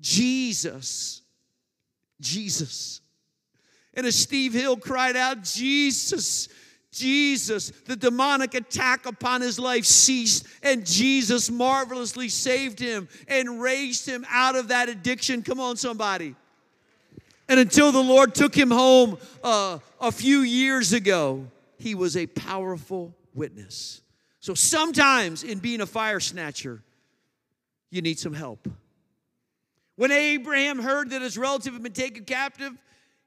Jesus. 0.00 1.22
Jesus. 2.20 3.00
And 3.94 4.06
as 4.06 4.14
Steve 4.14 4.52
Hill 4.52 4.76
cried 4.76 5.16
out, 5.16 5.42
Jesus, 5.42 6.48
Jesus, 6.92 7.70
the 7.86 7.96
demonic 7.96 8.54
attack 8.54 9.06
upon 9.06 9.40
his 9.40 9.58
life 9.58 9.84
ceased, 9.84 10.46
and 10.62 10.86
Jesus 10.86 11.50
marvelously 11.50 12.28
saved 12.28 12.78
him 12.78 13.08
and 13.26 13.60
raised 13.60 14.06
him 14.06 14.24
out 14.30 14.54
of 14.54 14.68
that 14.68 14.88
addiction. 14.88 15.42
Come 15.42 15.60
on, 15.60 15.76
somebody. 15.76 16.34
And 17.48 17.60
until 17.60 17.90
the 17.90 18.02
Lord 18.02 18.34
took 18.34 18.54
him 18.54 18.70
home 18.70 19.18
uh, 19.42 19.78
a 20.00 20.12
few 20.12 20.40
years 20.40 20.92
ago, 20.92 21.46
he 21.78 21.94
was 21.94 22.16
a 22.16 22.26
powerful 22.26 23.14
witness. 23.36 24.02
So 24.40 24.54
sometimes 24.54 25.42
in 25.44 25.58
being 25.58 25.80
a 25.80 25.86
fire 25.86 26.20
snatcher, 26.20 26.82
you 27.90 28.02
need 28.02 28.18
some 28.18 28.34
help. 28.34 28.68
When 29.96 30.10
Abraham 30.10 30.78
heard 30.78 31.10
that 31.10 31.22
his 31.22 31.38
relative 31.38 31.72
had 31.72 31.82
been 31.82 31.92
taken 31.92 32.24
captive, 32.24 32.72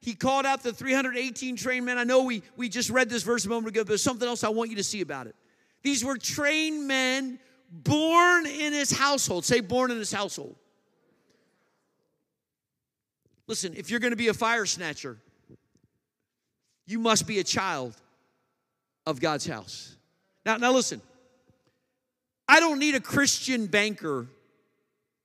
he 0.00 0.14
called 0.14 0.46
out 0.46 0.62
the 0.62 0.72
318 0.72 1.56
trained 1.56 1.84
men. 1.84 1.98
I 1.98 2.04
know 2.04 2.22
we, 2.22 2.42
we 2.56 2.68
just 2.68 2.90
read 2.90 3.10
this 3.10 3.22
verse 3.22 3.44
a 3.44 3.48
moment 3.48 3.68
ago, 3.68 3.82
but 3.82 3.88
there's 3.88 4.02
something 4.02 4.26
else 4.26 4.44
I 4.44 4.48
want 4.48 4.70
you 4.70 4.76
to 4.76 4.84
see 4.84 5.00
about 5.00 5.26
it. 5.26 5.34
These 5.82 6.04
were 6.04 6.16
trained 6.16 6.86
men 6.86 7.38
born 7.70 8.46
in 8.46 8.72
his 8.72 8.90
household. 8.90 9.44
Say, 9.44 9.60
born 9.60 9.90
in 9.90 9.98
his 9.98 10.12
household. 10.12 10.56
Listen, 13.46 13.74
if 13.76 13.90
you're 13.90 14.00
going 14.00 14.12
to 14.12 14.16
be 14.16 14.28
a 14.28 14.34
fire 14.34 14.64
snatcher, 14.64 15.18
you 16.86 16.98
must 16.98 17.26
be 17.26 17.40
a 17.40 17.44
child 17.44 17.94
of 19.06 19.20
God's 19.20 19.46
house. 19.46 19.96
Now, 20.44 20.56
now 20.56 20.72
listen, 20.72 21.00
I 22.48 22.60
don't 22.60 22.78
need 22.78 22.94
a 22.94 23.00
Christian 23.00 23.66
banker 23.66 24.26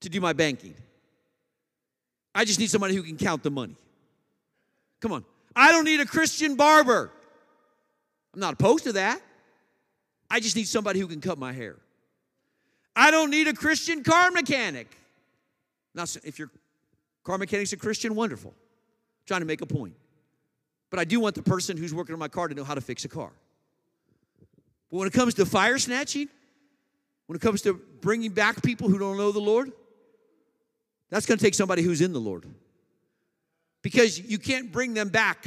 to 0.01 0.09
do 0.09 0.21
my 0.21 0.33
banking. 0.33 0.75
I 2.33 2.45
just 2.45 2.59
need 2.59 2.69
somebody 2.69 2.95
who 2.95 3.03
can 3.03 3.17
count 3.17 3.43
the 3.43 3.51
money. 3.51 3.75
Come 5.01 5.13
on. 5.13 5.25
I 5.55 5.71
don't 5.71 5.85
need 5.85 6.01
a 6.01 6.05
Christian 6.05 6.55
barber. 6.55 7.11
I'm 8.33 8.39
not 8.39 8.53
opposed 8.53 8.83
to 8.83 8.93
that. 8.93 9.21
I 10.29 10.39
just 10.39 10.55
need 10.55 10.67
somebody 10.67 10.99
who 10.99 11.07
can 11.07 11.21
cut 11.21 11.37
my 11.37 11.53
hair. 11.53 11.77
I 12.95 13.11
don't 13.11 13.29
need 13.29 13.47
a 13.47 13.53
Christian 13.53 14.03
car 14.03 14.31
mechanic. 14.31 14.95
Now, 15.93 16.03
if 16.23 16.37
your 16.37 16.49
car 17.23 17.37
mechanic's 17.37 17.73
a 17.73 17.77
Christian, 17.77 18.15
wonderful. 18.15 18.51
I'm 18.51 19.25
trying 19.27 19.41
to 19.41 19.45
make 19.45 19.61
a 19.61 19.65
point. 19.65 19.95
But 20.89 20.99
I 20.99 21.05
do 21.05 21.19
want 21.19 21.35
the 21.35 21.43
person 21.43 21.77
who's 21.77 21.93
working 21.93 22.13
on 22.13 22.19
my 22.19 22.27
car 22.27 22.47
to 22.47 22.55
know 22.55 22.63
how 22.63 22.75
to 22.75 22.81
fix 22.81 23.05
a 23.05 23.09
car. 23.09 23.31
But 24.95 24.99
when 24.99 25.07
it 25.09 25.13
comes 25.13 25.33
to 25.33 25.45
fire 25.45 25.77
snatching, 25.77 26.29
when 27.25 27.35
it 27.35 27.41
comes 27.41 27.61
to 27.63 27.73
bringing 27.99 28.31
back 28.31 28.63
people 28.63 28.87
who 28.87 28.97
don't 28.97 29.17
know 29.17 29.33
the 29.33 29.41
Lord, 29.41 29.73
that's 31.09 31.25
going 31.25 31.37
to 31.37 31.43
take 31.43 31.53
somebody 31.53 31.81
who's 31.81 31.99
in 31.99 32.13
the 32.13 32.19
Lord. 32.21 32.45
Because 33.81 34.17
you 34.17 34.37
can't 34.37 34.71
bring 34.71 34.93
them 34.93 35.09
back 35.09 35.45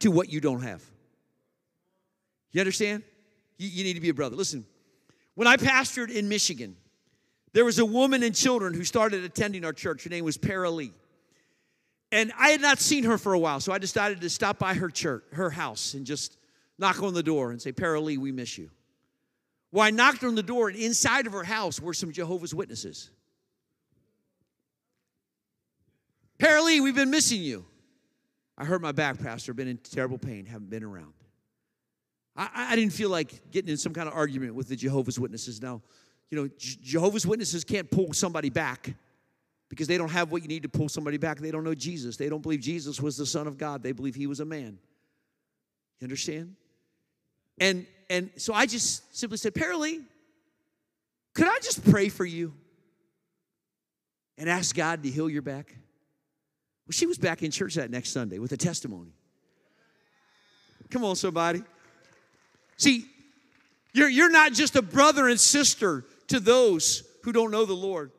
to 0.00 0.10
what 0.10 0.30
you 0.30 0.42
don't 0.42 0.60
have. 0.60 0.82
You 2.50 2.60
understand? 2.60 3.02
You, 3.56 3.68
you 3.68 3.82
need 3.82 3.94
to 3.94 4.02
be 4.02 4.10
a 4.10 4.14
brother. 4.14 4.36
Listen, 4.36 4.66
when 5.36 5.48
I 5.48 5.56
pastored 5.56 6.10
in 6.10 6.28
Michigan, 6.28 6.76
there 7.54 7.64
was 7.64 7.78
a 7.78 7.86
woman 7.86 8.22
and 8.22 8.34
children 8.34 8.74
who 8.74 8.84
started 8.84 9.24
attending 9.24 9.64
our 9.64 9.72
church. 9.72 10.04
Her 10.04 10.10
name 10.10 10.26
was 10.26 10.36
Para 10.36 10.68
Lee. 10.68 10.92
And 12.10 12.30
I 12.38 12.50
had 12.50 12.60
not 12.60 12.78
seen 12.78 13.04
her 13.04 13.16
for 13.16 13.32
a 13.32 13.38
while, 13.38 13.60
so 13.60 13.72
I 13.72 13.78
decided 13.78 14.20
to 14.20 14.28
stop 14.28 14.58
by 14.58 14.74
her 14.74 14.90
church, 14.90 15.24
her 15.32 15.48
house, 15.48 15.94
and 15.94 16.04
just 16.04 16.36
knock 16.78 17.02
on 17.02 17.14
the 17.14 17.22
door 17.22 17.52
and 17.52 17.62
say, 17.62 17.72
Para 17.72 17.98
Lee, 17.98 18.18
we 18.18 18.32
miss 18.32 18.58
you. 18.58 18.68
Well, 19.72 19.82
I 19.82 19.90
knocked 19.90 20.22
on 20.22 20.34
the 20.34 20.42
door, 20.42 20.68
and 20.68 20.76
inside 20.76 21.26
of 21.26 21.32
her 21.32 21.44
house 21.44 21.80
were 21.80 21.94
some 21.94 22.12
Jehovah's 22.12 22.54
Witnesses. 22.54 23.10
Para 26.38 26.62
Lee, 26.62 26.80
we've 26.80 26.94
been 26.94 27.10
missing 27.10 27.40
you. 27.40 27.64
I 28.58 28.66
hurt 28.66 28.82
my 28.82 28.92
back, 28.92 29.18
Pastor, 29.18 29.54
been 29.54 29.68
in 29.68 29.78
terrible 29.78 30.18
pain, 30.18 30.44
haven't 30.44 30.68
been 30.68 30.84
around. 30.84 31.14
I, 32.36 32.48
I 32.54 32.76
didn't 32.76 32.92
feel 32.92 33.08
like 33.08 33.50
getting 33.50 33.70
in 33.70 33.78
some 33.78 33.94
kind 33.94 34.08
of 34.08 34.14
argument 34.14 34.54
with 34.54 34.68
the 34.68 34.76
Jehovah's 34.76 35.18
Witnesses. 35.18 35.62
Now, 35.62 35.80
you 36.30 36.42
know, 36.42 36.48
Jehovah's 36.58 37.26
Witnesses 37.26 37.64
can't 37.64 37.90
pull 37.90 38.12
somebody 38.12 38.50
back 38.50 38.94
because 39.70 39.86
they 39.86 39.96
don't 39.96 40.10
have 40.10 40.30
what 40.30 40.42
you 40.42 40.48
need 40.48 40.64
to 40.64 40.68
pull 40.68 40.88
somebody 40.88 41.16
back. 41.16 41.38
They 41.38 41.50
don't 41.50 41.64
know 41.64 41.74
Jesus. 41.74 42.18
They 42.18 42.28
don't 42.28 42.42
believe 42.42 42.60
Jesus 42.60 43.00
was 43.00 43.16
the 43.16 43.26
Son 43.26 43.46
of 43.46 43.56
God. 43.56 43.82
They 43.82 43.92
believe 43.92 44.14
he 44.14 44.26
was 44.26 44.40
a 44.40 44.44
man. 44.44 44.78
You 46.00 46.04
understand? 46.04 46.56
And 47.58 47.86
and 48.12 48.30
so 48.36 48.52
I 48.52 48.66
just 48.66 49.16
simply 49.16 49.38
said, 49.38 49.54
Paralee, 49.54 50.02
could 51.34 51.46
I 51.46 51.58
just 51.62 51.82
pray 51.90 52.10
for 52.10 52.26
you 52.26 52.52
and 54.36 54.50
ask 54.50 54.76
God 54.76 55.02
to 55.04 55.10
heal 55.10 55.30
your 55.30 55.40
back? 55.40 55.74
Well, 56.86 56.92
she 56.92 57.06
was 57.06 57.16
back 57.16 57.42
in 57.42 57.50
church 57.50 57.76
that 57.76 57.90
next 57.90 58.10
Sunday 58.10 58.38
with 58.38 58.52
a 58.52 58.58
testimony. 58.58 59.12
Come 60.90 61.04
on, 61.04 61.16
somebody. 61.16 61.62
See, 62.76 63.06
you're, 63.94 64.10
you're 64.10 64.30
not 64.30 64.52
just 64.52 64.76
a 64.76 64.82
brother 64.82 65.26
and 65.26 65.40
sister 65.40 66.04
to 66.28 66.38
those 66.38 67.04
who 67.24 67.32
don't 67.32 67.50
know 67.50 67.64
the 67.64 67.72
Lord. 67.72 68.12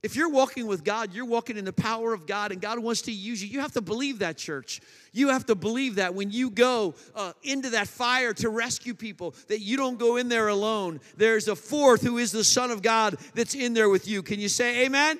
If 0.00 0.14
you're 0.14 0.28
walking 0.28 0.68
with 0.68 0.84
God, 0.84 1.12
you're 1.12 1.24
walking 1.24 1.56
in 1.56 1.64
the 1.64 1.72
power 1.72 2.12
of 2.12 2.24
God, 2.24 2.52
and 2.52 2.60
God 2.60 2.78
wants 2.78 3.02
to 3.02 3.12
use 3.12 3.42
you. 3.42 3.48
You 3.48 3.60
have 3.60 3.72
to 3.72 3.80
believe 3.80 4.20
that, 4.20 4.36
church. 4.36 4.80
You 5.12 5.30
have 5.30 5.46
to 5.46 5.56
believe 5.56 5.96
that 5.96 6.14
when 6.14 6.30
you 6.30 6.50
go 6.50 6.94
uh, 7.16 7.32
into 7.42 7.70
that 7.70 7.88
fire 7.88 8.32
to 8.34 8.48
rescue 8.48 8.94
people, 8.94 9.34
that 9.48 9.60
you 9.60 9.76
don't 9.76 9.98
go 9.98 10.16
in 10.16 10.28
there 10.28 10.48
alone. 10.48 11.00
There's 11.16 11.48
a 11.48 11.56
fourth 11.56 12.02
who 12.02 12.18
is 12.18 12.30
the 12.30 12.44
Son 12.44 12.70
of 12.70 12.80
God 12.80 13.16
that's 13.34 13.56
in 13.56 13.74
there 13.74 13.88
with 13.88 14.06
you. 14.06 14.22
Can 14.22 14.38
you 14.38 14.48
say 14.48 14.84
amen? 14.86 15.18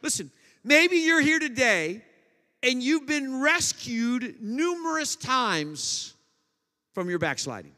Listen, 0.00 0.30
maybe 0.62 0.96
you're 0.96 1.20
here 1.20 1.38
today 1.38 2.02
and 2.62 2.82
you've 2.82 3.06
been 3.06 3.42
rescued 3.42 4.36
numerous 4.40 5.14
times 5.14 6.14
from 6.94 7.10
your 7.10 7.18
backsliding. 7.18 7.72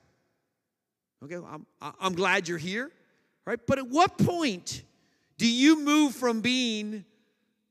Okay, 1.25 1.35
I'm, 1.35 1.67
I'm 1.81 2.15
glad 2.15 2.47
you're 2.47 2.59
here, 2.59 2.93
right? 3.45 3.59
But 3.67 3.79
at 3.79 3.89
what 3.89 4.17
point 4.19 4.83
do 5.39 5.49
you 5.49 5.85
move 5.85 6.15
from 6.15 6.41
being 6.41 7.05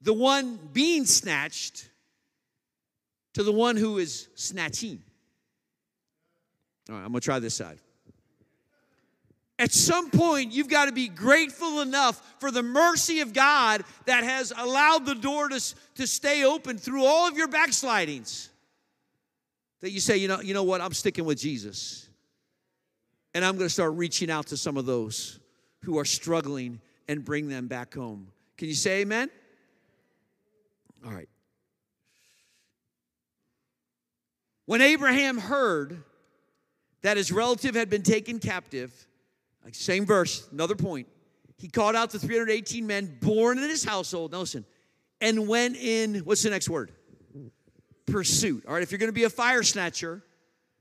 the 0.01 0.13
one 0.13 0.59
being 0.71 1.05
snatched 1.05 1.89
to 3.33 3.43
the 3.43 3.51
one 3.51 3.75
who 3.75 3.97
is 3.97 4.27
snatching? 4.35 5.01
All 6.89 6.95
right, 6.95 7.01
I'm 7.01 7.11
gonna 7.11 7.21
try 7.21 7.39
this 7.39 7.55
side. 7.55 7.79
At 9.57 9.71
some 9.71 10.09
point, 10.09 10.51
you've 10.51 10.67
got 10.67 10.85
to 10.85 10.91
be 10.91 11.07
grateful 11.07 11.79
enough 11.79 12.21
for 12.39 12.51
the 12.51 12.61
mercy 12.61 13.21
of 13.21 13.31
God 13.31 13.85
that 14.05 14.25
has 14.25 14.51
allowed 14.55 15.05
the 15.05 15.15
door 15.15 15.47
to, 15.47 15.75
to 15.95 16.05
stay 16.05 16.43
open 16.43 16.77
through 16.77 17.05
all 17.05 17.27
of 17.27 17.37
your 17.37 17.47
backslidings. 17.47 18.49
That 19.79 19.91
you 19.91 20.01
say, 20.01 20.17
you 20.17 20.27
know, 20.27 20.41
you 20.41 20.53
know 20.53 20.63
what, 20.63 20.81
I'm 20.81 20.93
sticking 20.93 21.23
with 21.23 21.39
Jesus. 21.39 22.09
And 23.33 23.45
I'm 23.45 23.55
going 23.55 23.67
to 23.67 23.73
start 23.73 23.93
reaching 23.93 24.29
out 24.29 24.47
to 24.47 24.57
some 24.57 24.75
of 24.75 24.85
those 24.85 25.39
who 25.83 25.97
are 25.99 26.05
struggling 26.05 26.81
and 27.07 27.23
bring 27.23 27.47
them 27.47 27.67
back 27.67 27.93
home. 27.93 28.27
Can 28.57 28.67
you 28.67 28.75
say 28.75 29.01
amen? 29.01 29.29
All 31.05 31.11
right. 31.11 31.29
When 34.65 34.81
Abraham 34.81 35.37
heard 35.37 36.03
that 37.01 37.17
his 37.17 37.31
relative 37.31 37.75
had 37.75 37.89
been 37.89 38.01
taken 38.01 38.39
captive, 38.39 38.91
same 39.71 40.05
verse, 40.05 40.47
another 40.51 40.75
point, 40.75 41.07
he 41.57 41.67
called 41.67 41.95
out 41.95 42.11
the 42.11 42.19
318 42.19 42.85
men 42.85 43.17
born 43.21 43.57
in 43.57 43.69
his 43.69 43.83
household. 43.83 44.31
Now 44.31 44.39
listen, 44.39 44.65
and 45.21 45.47
went 45.47 45.75
in, 45.75 46.19
what's 46.19 46.43
the 46.43 46.49
next 46.49 46.69
word? 46.69 46.91
Pursuit. 48.05 48.65
All 48.67 48.73
right, 48.73 48.83
if 48.83 48.91
you're 48.91 48.99
gonna 48.99 49.11
be 49.11 49.23
a 49.23 49.29
fire 49.29 49.63
snatcher, 49.63 50.23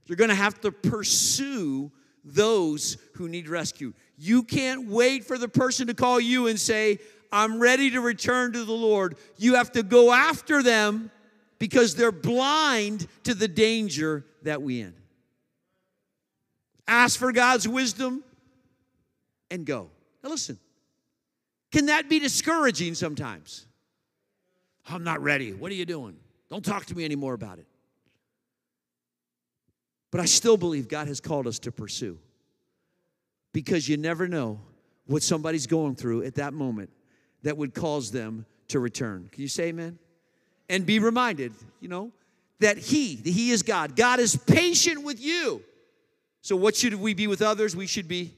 you're 0.06 0.16
gonna 0.16 0.34
have 0.34 0.60
to 0.62 0.72
pursue 0.72 1.92
those 2.24 2.96
who 3.14 3.28
need 3.28 3.48
rescue. 3.48 3.92
You 4.16 4.42
can't 4.42 4.88
wait 4.88 5.24
for 5.24 5.38
the 5.38 5.48
person 5.48 5.88
to 5.88 5.94
call 5.94 6.18
you 6.20 6.46
and 6.46 6.58
say, 6.58 6.98
I'm 7.30 7.58
ready 7.58 7.90
to 7.90 8.00
return 8.00 8.52
to 8.52 8.64
the 8.64 8.72
Lord. 8.72 9.16
You 9.36 9.54
have 9.54 9.72
to 9.72 9.82
go 9.82 10.12
after 10.12 10.62
them 10.62 11.10
because 11.58 11.94
they're 11.94 12.12
blind 12.12 13.06
to 13.24 13.34
the 13.34 13.48
danger 13.48 14.24
that 14.42 14.62
we 14.62 14.80
in. 14.80 14.94
Ask 16.86 17.18
for 17.18 17.32
God's 17.32 17.66
wisdom 17.66 18.22
and 19.50 19.64
go. 19.64 19.90
Now 20.22 20.30
listen. 20.30 20.58
Can 21.72 21.86
that 21.86 22.08
be 22.08 22.20
discouraging 22.20 22.94
sometimes? 22.94 23.66
I'm 24.86 25.02
not 25.02 25.20
ready. 25.22 25.52
What 25.52 25.72
are 25.72 25.74
you 25.74 25.86
doing? 25.86 26.16
Don't 26.48 26.64
talk 26.64 26.86
to 26.86 26.96
me 26.96 27.04
anymore 27.04 27.34
about 27.34 27.58
it. 27.58 27.66
But 30.14 30.20
I 30.20 30.26
still 30.26 30.56
believe 30.56 30.86
God 30.86 31.08
has 31.08 31.20
called 31.20 31.48
us 31.48 31.58
to 31.58 31.72
pursue 31.72 32.20
because 33.52 33.88
you 33.88 33.96
never 33.96 34.28
know 34.28 34.60
what 35.06 35.24
somebody's 35.24 35.66
going 35.66 35.96
through 35.96 36.22
at 36.22 36.36
that 36.36 36.54
moment 36.54 36.90
that 37.42 37.56
would 37.56 37.74
cause 37.74 38.12
them 38.12 38.46
to 38.68 38.78
return. 38.78 39.28
Can 39.32 39.42
you 39.42 39.48
say 39.48 39.70
amen? 39.70 39.98
And 40.68 40.86
be 40.86 41.00
reminded, 41.00 41.52
you 41.80 41.88
know, 41.88 42.12
that 42.60 42.78
He, 42.78 43.16
that 43.16 43.28
He 43.28 43.50
is 43.50 43.64
God. 43.64 43.96
God 43.96 44.20
is 44.20 44.36
patient 44.36 45.02
with 45.02 45.20
you. 45.20 45.64
So, 46.42 46.54
what 46.54 46.76
should 46.76 46.94
we 46.94 47.14
be 47.14 47.26
with 47.26 47.42
others? 47.42 47.74
We 47.74 47.88
should 47.88 48.06
be 48.06 48.36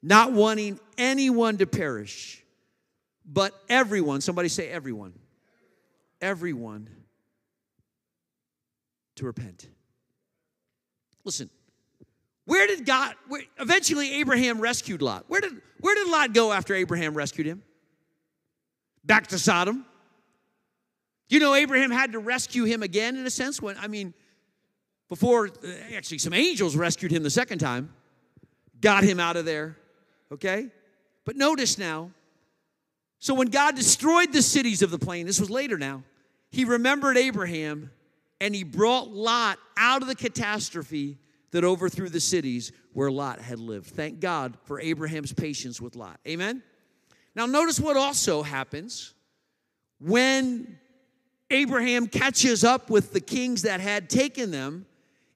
not 0.00 0.30
wanting 0.30 0.78
anyone 0.96 1.58
to 1.58 1.66
perish, 1.66 2.44
but 3.26 3.60
everyone, 3.68 4.20
somebody 4.20 4.48
say 4.48 4.68
everyone, 4.68 5.14
everyone 6.20 6.88
to 9.16 9.26
repent. 9.26 9.66
Listen, 11.24 11.50
where 12.46 12.66
did 12.66 12.84
God, 12.84 13.14
where, 13.28 13.42
eventually 13.58 14.14
Abraham 14.14 14.60
rescued 14.60 15.02
Lot. 15.02 15.24
Where 15.28 15.40
did, 15.40 15.52
where 15.80 15.94
did 15.94 16.08
Lot 16.08 16.32
go 16.32 16.52
after 16.52 16.74
Abraham 16.74 17.14
rescued 17.14 17.46
him? 17.46 17.62
Back 19.04 19.28
to 19.28 19.38
Sodom. 19.38 19.86
You 21.28 21.38
know, 21.38 21.54
Abraham 21.54 21.90
had 21.90 22.12
to 22.12 22.18
rescue 22.18 22.64
him 22.64 22.82
again 22.82 23.16
in 23.16 23.24
a 23.24 23.30
sense 23.30 23.62
when, 23.62 23.76
I 23.78 23.86
mean, 23.86 24.14
before, 25.08 25.48
uh, 25.48 25.68
actually, 25.94 26.18
some 26.18 26.32
angels 26.32 26.74
rescued 26.76 27.12
him 27.12 27.22
the 27.22 27.30
second 27.30 27.58
time, 27.58 27.92
got 28.80 29.04
him 29.04 29.20
out 29.20 29.36
of 29.36 29.44
there, 29.44 29.76
okay? 30.32 30.68
But 31.24 31.36
notice 31.36 31.78
now, 31.78 32.10
so 33.20 33.34
when 33.34 33.48
God 33.48 33.76
destroyed 33.76 34.32
the 34.32 34.42
cities 34.42 34.82
of 34.82 34.90
the 34.90 34.98
plain, 34.98 35.26
this 35.26 35.38
was 35.38 35.50
later 35.50 35.78
now, 35.78 36.02
he 36.50 36.64
remembered 36.64 37.16
Abraham 37.16 37.90
and 38.40 38.54
he 38.54 38.64
brought 38.64 39.10
Lot 39.10 39.58
out 39.76 40.02
of 40.02 40.08
the 40.08 40.14
catastrophe 40.14 41.18
that 41.50 41.64
overthrew 41.64 42.08
the 42.08 42.20
cities 42.20 42.72
where 42.92 43.10
Lot 43.10 43.40
had 43.40 43.58
lived. 43.58 43.90
Thank 43.90 44.20
God 44.20 44.56
for 44.64 44.80
Abraham's 44.80 45.32
patience 45.32 45.80
with 45.80 45.96
Lot. 45.96 46.18
Amen? 46.26 46.62
Now, 47.34 47.46
notice 47.46 47.78
what 47.78 47.96
also 47.96 48.42
happens 48.42 49.14
when 50.00 50.78
Abraham 51.50 52.06
catches 52.06 52.64
up 52.64 52.90
with 52.90 53.12
the 53.12 53.20
kings 53.20 53.62
that 53.62 53.80
had 53.80 54.08
taken 54.08 54.50
them. 54.50 54.86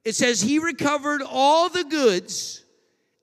It 0.04 0.14
says 0.14 0.40
he 0.40 0.58
recovered 0.58 1.22
all 1.22 1.68
the 1.68 1.84
goods 1.84 2.64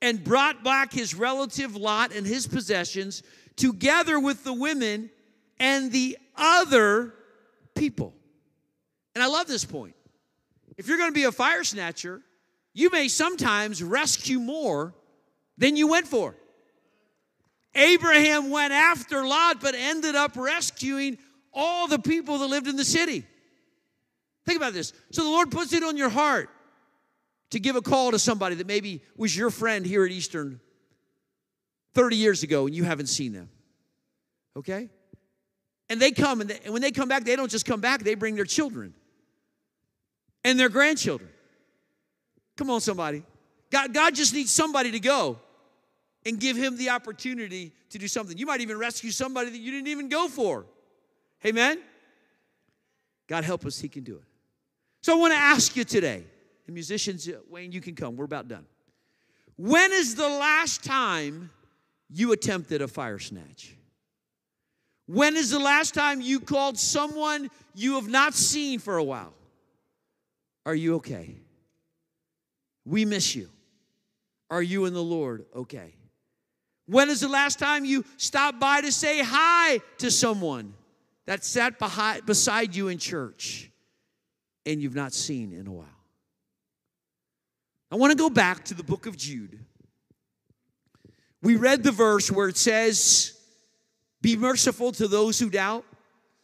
and 0.00 0.22
brought 0.22 0.62
back 0.64 0.92
his 0.92 1.14
relative 1.14 1.76
Lot 1.76 2.14
and 2.14 2.26
his 2.26 2.46
possessions 2.46 3.22
together 3.56 4.18
with 4.18 4.44
the 4.44 4.52
women 4.52 5.10
and 5.58 5.92
the 5.92 6.18
other 6.36 7.14
people. 7.74 8.14
And 9.14 9.22
I 9.22 9.26
love 9.26 9.46
this 9.46 9.64
point. 9.64 9.94
If 10.76 10.88
you're 10.88 10.98
going 10.98 11.10
to 11.10 11.14
be 11.14 11.24
a 11.24 11.32
fire 11.32 11.64
snatcher, 11.64 12.22
you 12.72 12.90
may 12.90 13.08
sometimes 13.08 13.82
rescue 13.82 14.40
more 14.40 14.94
than 15.58 15.76
you 15.76 15.86
went 15.86 16.06
for. 16.06 16.34
Abraham 17.74 18.50
went 18.50 18.72
after 18.72 19.24
Lot, 19.24 19.60
but 19.60 19.74
ended 19.74 20.14
up 20.14 20.36
rescuing 20.36 21.18
all 21.52 21.88
the 21.88 21.98
people 21.98 22.38
that 22.38 22.46
lived 22.46 22.68
in 22.68 22.76
the 22.76 22.84
city. 22.84 23.24
Think 24.44 24.56
about 24.56 24.72
this. 24.72 24.92
So 25.10 25.22
the 25.22 25.30
Lord 25.30 25.50
puts 25.50 25.72
it 25.72 25.82
on 25.82 25.96
your 25.96 26.08
heart 26.08 26.50
to 27.50 27.60
give 27.60 27.76
a 27.76 27.82
call 27.82 28.10
to 28.10 28.18
somebody 28.18 28.56
that 28.56 28.66
maybe 28.66 29.02
was 29.16 29.36
your 29.36 29.50
friend 29.50 29.84
here 29.84 30.04
at 30.04 30.10
Eastern 30.10 30.60
30 31.94 32.16
years 32.16 32.42
ago 32.42 32.66
and 32.66 32.74
you 32.74 32.84
haven't 32.84 33.06
seen 33.06 33.32
them. 33.32 33.50
Okay? 34.56 34.88
And 35.88 36.00
they 36.00 36.10
come, 36.10 36.40
and, 36.40 36.50
they, 36.50 36.58
and 36.64 36.72
when 36.72 36.82
they 36.82 36.90
come 36.90 37.08
back, 37.08 37.24
they 37.24 37.36
don't 37.36 37.50
just 37.50 37.66
come 37.66 37.80
back, 37.80 38.02
they 38.02 38.14
bring 38.14 38.34
their 38.34 38.46
children 38.46 38.94
and 40.44 40.58
their 40.58 40.68
grandchildren. 40.68 41.30
Come 42.56 42.70
on, 42.70 42.80
somebody. 42.80 43.22
God, 43.70 43.94
God 43.94 44.14
just 44.14 44.34
needs 44.34 44.50
somebody 44.50 44.90
to 44.92 45.00
go 45.00 45.38
and 46.24 46.38
give 46.38 46.56
him 46.56 46.76
the 46.76 46.90
opportunity 46.90 47.72
to 47.90 47.98
do 47.98 48.06
something. 48.06 48.36
You 48.36 48.46
might 48.46 48.60
even 48.60 48.78
rescue 48.78 49.10
somebody 49.10 49.50
that 49.50 49.58
you 49.58 49.70
didn't 49.70 49.88
even 49.88 50.08
go 50.08 50.28
for. 50.28 50.66
Amen? 51.44 51.80
God 53.26 53.44
help 53.44 53.64
us, 53.64 53.80
he 53.80 53.88
can 53.88 54.04
do 54.04 54.16
it. 54.16 54.24
So 55.00 55.14
I 55.14 55.16
want 55.16 55.32
to 55.32 55.38
ask 55.38 55.74
you 55.74 55.84
today, 55.84 56.24
and 56.66 56.74
musicians, 56.74 57.28
uh, 57.28 57.38
Wayne, 57.48 57.72
you 57.72 57.80
can 57.80 57.94
come. 57.94 58.16
We're 58.16 58.24
about 58.24 58.46
done. 58.46 58.66
When 59.56 59.92
is 59.92 60.14
the 60.14 60.28
last 60.28 60.84
time 60.84 61.50
you 62.08 62.32
attempted 62.32 62.82
a 62.82 62.88
fire 62.88 63.18
snatch? 63.18 63.74
When 65.06 65.36
is 65.36 65.50
the 65.50 65.58
last 65.58 65.94
time 65.94 66.20
you 66.20 66.40
called 66.40 66.78
someone 66.78 67.50
you 67.74 67.94
have 67.94 68.08
not 68.08 68.34
seen 68.34 68.78
for 68.78 68.96
a 68.96 69.04
while? 69.04 69.34
Are 70.64 70.74
you 70.74 70.96
okay? 70.96 71.36
We 72.84 73.04
miss 73.04 73.34
you. 73.34 73.48
Are 74.50 74.62
you 74.62 74.84
and 74.84 74.94
the 74.94 75.02
Lord 75.02 75.46
okay? 75.56 75.94
When 76.86 77.08
is 77.08 77.20
the 77.20 77.28
last 77.28 77.58
time 77.58 77.84
you 77.84 78.04
stopped 78.16 78.60
by 78.60 78.80
to 78.80 78.92
say 78.92 79.22
hi 79.22 79.80
to 79.98 80.10
someone 80.10 80.74
that 81.26 81.44
sat 81.44 81.78
behind, 81.78 82.26
beside 82.26 82.74
you 82.74 82.88
in 82.88 82.98
church 82.98 83.70
and 84.66 84.80
you've 84.80 84.94
not 84.94 85.12
seen 85.12 85.52
in 85.52 85.66
a 85.66 85.72
while? 85.72 85.86
I 87.90 87.96
want 87.96 88.10
to 88.10 88.16
go 88.16 88.30
back 88.30 88.64
to 88.66 88.74
the 88.74 88.82
book 88.82 89.06
of 89.06 89.16
Jude. 89.16 89.58
We 91.42 91.56
read 91.56 91.82
the 91.82 91.92
verse 91.92 92.30
where 92.30 92.48
it 92.48 92.56
says, 92.56 93.38
Be 94.20 94.36
merciful 94.36 94.92
to 94.92 95.08
those 95.08 95.38
who 95.38 95.50
doubt, 95.50 95.84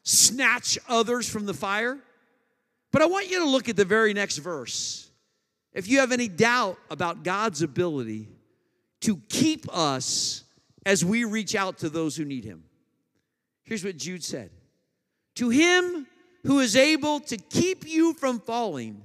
snatch 0.02 0.78
others 0.88 1.28
from 1.28 1.46
the 1.46 1.54
fire. 1.54 1.98
But 2.98 3.04
I 3.04 3.10
want 3.10 3.30
you 3.30 3.38
to 3.38 3.48
look 3.48 3.68
at 3.68 3.76
the 3.76 3.84
very 3.84 4.12
next 4.12 4.38
verse. 4.38 5.08
If 5.72 5.86
you 5.86 6.00
have 6.00 6.10
any 6.10 6.26
doubt 6.26 6.78
about 6.90 7.22
God's 7.22 7.62
ability 7.62 8.26
to 9.02 9.18
keep 9.28 9.72
us 9.72 10.42
as 10.84 11.04
we 11.04 11.22
reach 11.22 11.54
out 11.54 11.78
to 11.78 11.90
those 11.90 12.16
who 12.16 12.24
need 12.24 12.44
Him, 12.44 12.64
here's 13.62 13.84
what 13.84 13.98
Jude 13.98 14.24
said 14.24 14.50
To 15.36 15.48
Him 15.48 16.08
who 16.42 16.58
is 16.58 16.74
able 16.74 17.20
to 17.20 17.36
keep 17.36 17.86
you 17.86 18.14
from 18.14 18.40
falling 18.40 19.00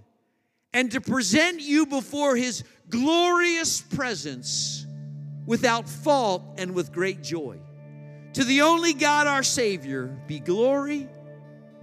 and 0.73 0.91
to 0.91 0.99
present 0.99 1.61
you 1.61 1.85
before 1.85 2.35
His 2.35 2.63
glorious 2.89 3.79
presence 3.79 4.87
without 5.45 5.87
fault 5.87 6.41
and 6.57 6.73
with 6.73 6.91
great 6.91 7.21
joy. 7.21 7.59
To 8.33 8.43
the 8.43 8.61
only 8.61 8.93
God 8.93 9.27
our 9.27 9.43
Savior 9.43 10.07
be 10.25 10.39
glory, 10.39 11.07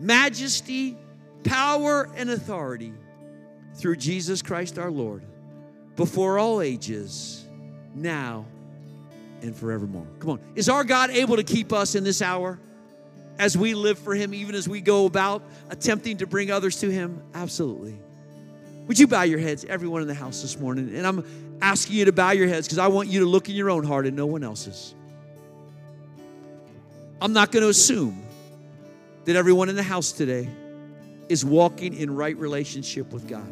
majesty, 0.00 0.96
power 1.44 2.08
and 2.16 2.30
authority 2.30 2.92
through 3.74 3.96
Jesus 3.96 4.42
Christ 4.42 4.78
our 4.78 4.90
Lord, 4.90 5.24
before 5.96 6.38
all 6.38 6.60
ages, 6.60 7.44
now 7.94 8.46
and 9.42 9.56
forevermore. 9.56 10.06
Come 10.18 10.30
on. 10.30 10.40
Is 10.54 10.68
our 10.68 10.84
God 10.84 11.10
able 11.10 11.36
to 11.36 11.44
keep 11.44 11.72
us 11.72 11.94
in 11.94 12.04
this 12.04 12.20
hour 12.22 12.58
as 13.38 13.56
we 13.56 13.74
live 13.74 13.98
for 13.98 14.14
Him, 14.14 14.34
even 14.34 14.54
as 14.54 14.68
we 14.68 14.80
go 14.80 15.06
about 15.06 15.42
attempting 15.70 16.18
to 16.18 16.26
bring 16.26 16.50
others 16.50 16.80
to 16.80 16.90
Him? 16.90 17.22
Absolutely. 17.34 17.98
Would 18.86 18.98
you 18.98 19.06
bow 19.06 19.22
your 19.22 19.38
heads, 19.38 19.64
everyone 19.64 20.02
in 20.02 20.08
the 20.08 20.14
house 20.14 20.42
this 20.42 20.58
morning? 20.58 20.94
And 20.94 21.06
I'm 21.06 21.58
asking 21.62 21.96
you 21.96 22.06
to 22.06 22.12
bow 22.12 22.32
your 22.32 22.48
heads 22.48 22.66
because 22.66 22.78
I 22.78 22.88
want 22.88 23.08
you 23.08 23.20
to 23.20 23.26
look 23.26 23.48
in 23.48 23.54
your 23.54 23.70
own 23.70 23.84
heart 23.84 24.06
and 24.06 24.16
no 24.16 24.26
one 24.26 24.42
else's. 24.42 24.94
I'm 27.22 27.32
not 27.32 27.52
going 27.52 27.62
to 27.62 27.68
assume 27.68 28.22
that 29.26 29.36
everyone 29.36 29.68
in 29.68 29.76
the 29.76 29.82
house 29.82 30.12
today 30.12 30.48
is 31.30 31.44
walking 31.44 31.94
in 31.94 32.14
right 32.14 32.36
relationship 32.36 33.12
with 33.12 33.28
God. 33.28 33.50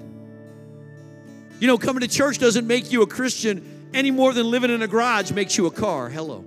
You 1.60 1.68
know, 1.68 1.78
coming 1.78 2.00
to 2.00 2.08
church 2.08 2.38
doesn't 2.38 2.66
make 2.66 2.90
you 2.90 3.02
a 3.02 3.06
Christian 3.06 3.90
any 3.94 4.10
more 4.10 4.32
than 4.32 4.50
living 4.50 4.70
in 4.72 4.82
a 4.82 4.88
garage 4.88 5.30
makes 5.30 5.56
you 5.56 5.66
a 5.66 5.70
car. 5.70 6.08
Hello. 6.08 6.44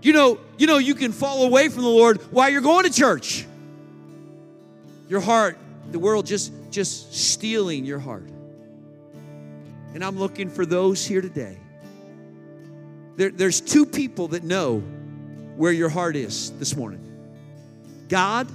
You 0.00 0.12
know, 0.14 0.40
you 0.56 0.66
know 0.66 0.78
you 0.78 0.94
can 0.94 1.12
fall 1.12 1.44
away 1.44 1.68
from 1.68 1.82
the 1.82 1.88
Lord 1.88 2.20
while 2.32 2.48
you're 2.48 2.62
going 2.62 2.84
to 2.84 2.92
church. 2.92 3.44
Your 5.08 5.20
heart, 5.20 5.58
the 5.90 5.98
world 5.98 6.24
just 6.24 6.50
just 6.70 7.14
stealing 7.14 7.84
your 7.84 7.98
heart. 7.98 8.28
And 9.94 10.02
I'm 10.02 10.18
looking 10.18 10.48
for 10.48 10.64
those 10.64 11.04
here 11.04 11.20
today. 11.20 11.58
There, 13.16 13.30
there's 13.30 13.60
two 13.60 13.84
people 13.84 14.28
that 14.28 14.44
know 14.44 14.78
where 15.56 15.72
your 15.72 15.88
heart 15.88 16.16
is 16.16 16.52
this 16.52 16.74
morning. 16.74 17.15
God 18.08 18.48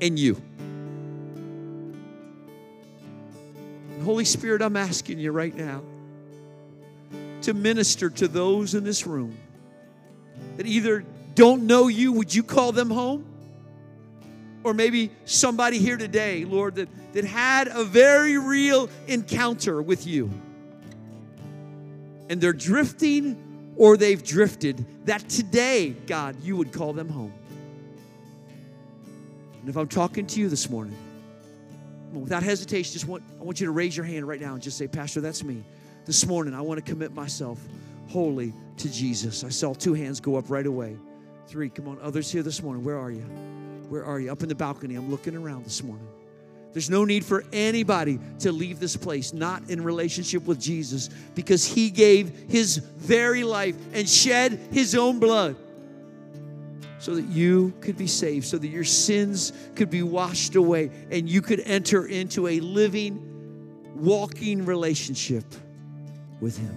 and 0.00 0.18
you. 0.18 0.40
Holy 4.02 4.24
Spirit, 4.24 4.62
I'm 4.62 4.76
asking 4.76 5.18
you 5.18 5.32
right 5.32 5.54
now 5.54 5.82
to 7.42 7.54
minister 7.54 8.10
to 8.10 8.28
those 8.28 8.74
in 8.74 8.84
this 8.84 9.06
room 9.06 9.36
that 10.56 10.66
either 10.66 11.04
don't 11.34 11.66
know 11.66 11.88
you, 11.88 12.12
would 12.12 12.34
you 12.34 12.42
call 12.42 12.72
them 12.72 12.90
home? 12.90 13.24
Or 14.64 14.74
maybe 14.74 15.10
somebody 15.24 15.78
here 15.78 15.96
today, 15.96 16.44
Lord, 16.44 16.76
that, 16.76 16.88
that 17.12 17.24
had 17.24 17.68
a 17.68 17.84
very 17.84 18.36
real 18.38 18.88
encounter 19.06 19.80
with 19.80 20.06
you. 20.06 20.30
And 22.28 22.40
they're 22.40 22.52
drifting 22.52 23.74
or 23.76 23.96
they've 23.96 24.22
drifted, 24.22 24.84
that 25.06 25.28
today, 25.28 25.90
God, 25.90 26.42
you 26.42 26.56
would 26.56 26.72
call 26.72 26.92
them 26.94 27.08
home. 27.08 27.32
And 29.66 29.70
if 29.74 29.76
I'm 29.76 29.88
talking 29.88 30.28
to 30.28 30.38
you 30.38 30.48
this 30.48 30.70
morning, 30.70 30.96
without 32.12 32.44
hesitation, 32.44 32.92
just 32.92 33.08
want, 33.08 33.24
I 33.40 33.42
want 33.42 33.58
you 33.58 33.66
to 33.66 33.72
raise 33.72 33.96
your 33.96 34.06
hand 34.06 34.28
right 34.28 34.40
now 34.40 34.54
and 34.54 34.62
just 34.62 34.78
say, 34.78 34.86
Pastor, 34.86 35.20
that's 35.20 35.42
me. 35.42 35.64
This 36.04 36.24
morning, 36.24 36.54
I 36.54 36.60
want 36.60 36.78
to 36.78 36.88
commit 36.88 37.12
myself 37.12 37.58
wholly 38.06 38.54
to 38.76 38.88
Jesus. 38.88 39.42
I 39.42 39.48
saw 39.48 39.74
two 39.74 39.92
hands 39.92 40.20
go 40.20 40.36
up 40.36 40.50
right 40.50 40.66
away. 40.66 40.96
Three, 41.48 41.68
come 41.68 41.88
on. 41.88 41.98
Others 42.00 42.30
here 42.30 42.44
this 42.44 42.62
morning, 42.62 42.84
where 42.84 42.96
are 42.96 43.10
you? 43.10 43.22
Where 43.88 44.04
are 44.04 44.20
you? 44.20 44.30
Up 44.30 44.40
in 44.44 44.48
the 44.48 44.54
balcony. 44.54 44.94
I'm 44.94 45.10
looking 45.10 45.34
around 45.34 45.64
this 45.64 45.82
morning. 45.82 46.06
There's 46.72 46.88
no 46.88 47.04
need 47.04 47.24
for 47.24 47.42
anybody 47.52 48.20
to 48.38 48.52
leave 48.52 48.78
this 48.78 48.96
place 48.96 49.32
not 49.32 49.68
in 49.68 49.82
relationship 49.82 50.44
with 50.44 50.60
Jesus 50.60 51.10
because 51.34 51.66
he 51.66 51.90
gave 51.90 52.30
his 52.48 52.76
very 52.76 53.42
life 53.42 53.74
and 53.92 54.08
shed 54.08 54.60
his 54.70 54.94
own 54.94 55.18
blood 55.18 55.56
so 57.06 57.14
that 57.14 57.26
you 57.26 57.72
could 57.80 57.96
be 57.96 58.08
saved, 58.08 58.44
so 58.44 58.58
that 58.58 58.66
your 58.66 58.82
sins 58.82 59.52
could 59.76 59.88
be 59.88 60.02
washed 60.02 60.56
away, 60.56 60.90
and 61.08 61.28
you 61.28 61.40
could 61.40 61.60
enter 61.60 62.04
into 62.04 62.48
a 62.48 62.58
living, 62.58 63.94
walking 63.94 64.64
relationship 64.64 65.44
with 66.40 66.58
Him. 66.58 66.76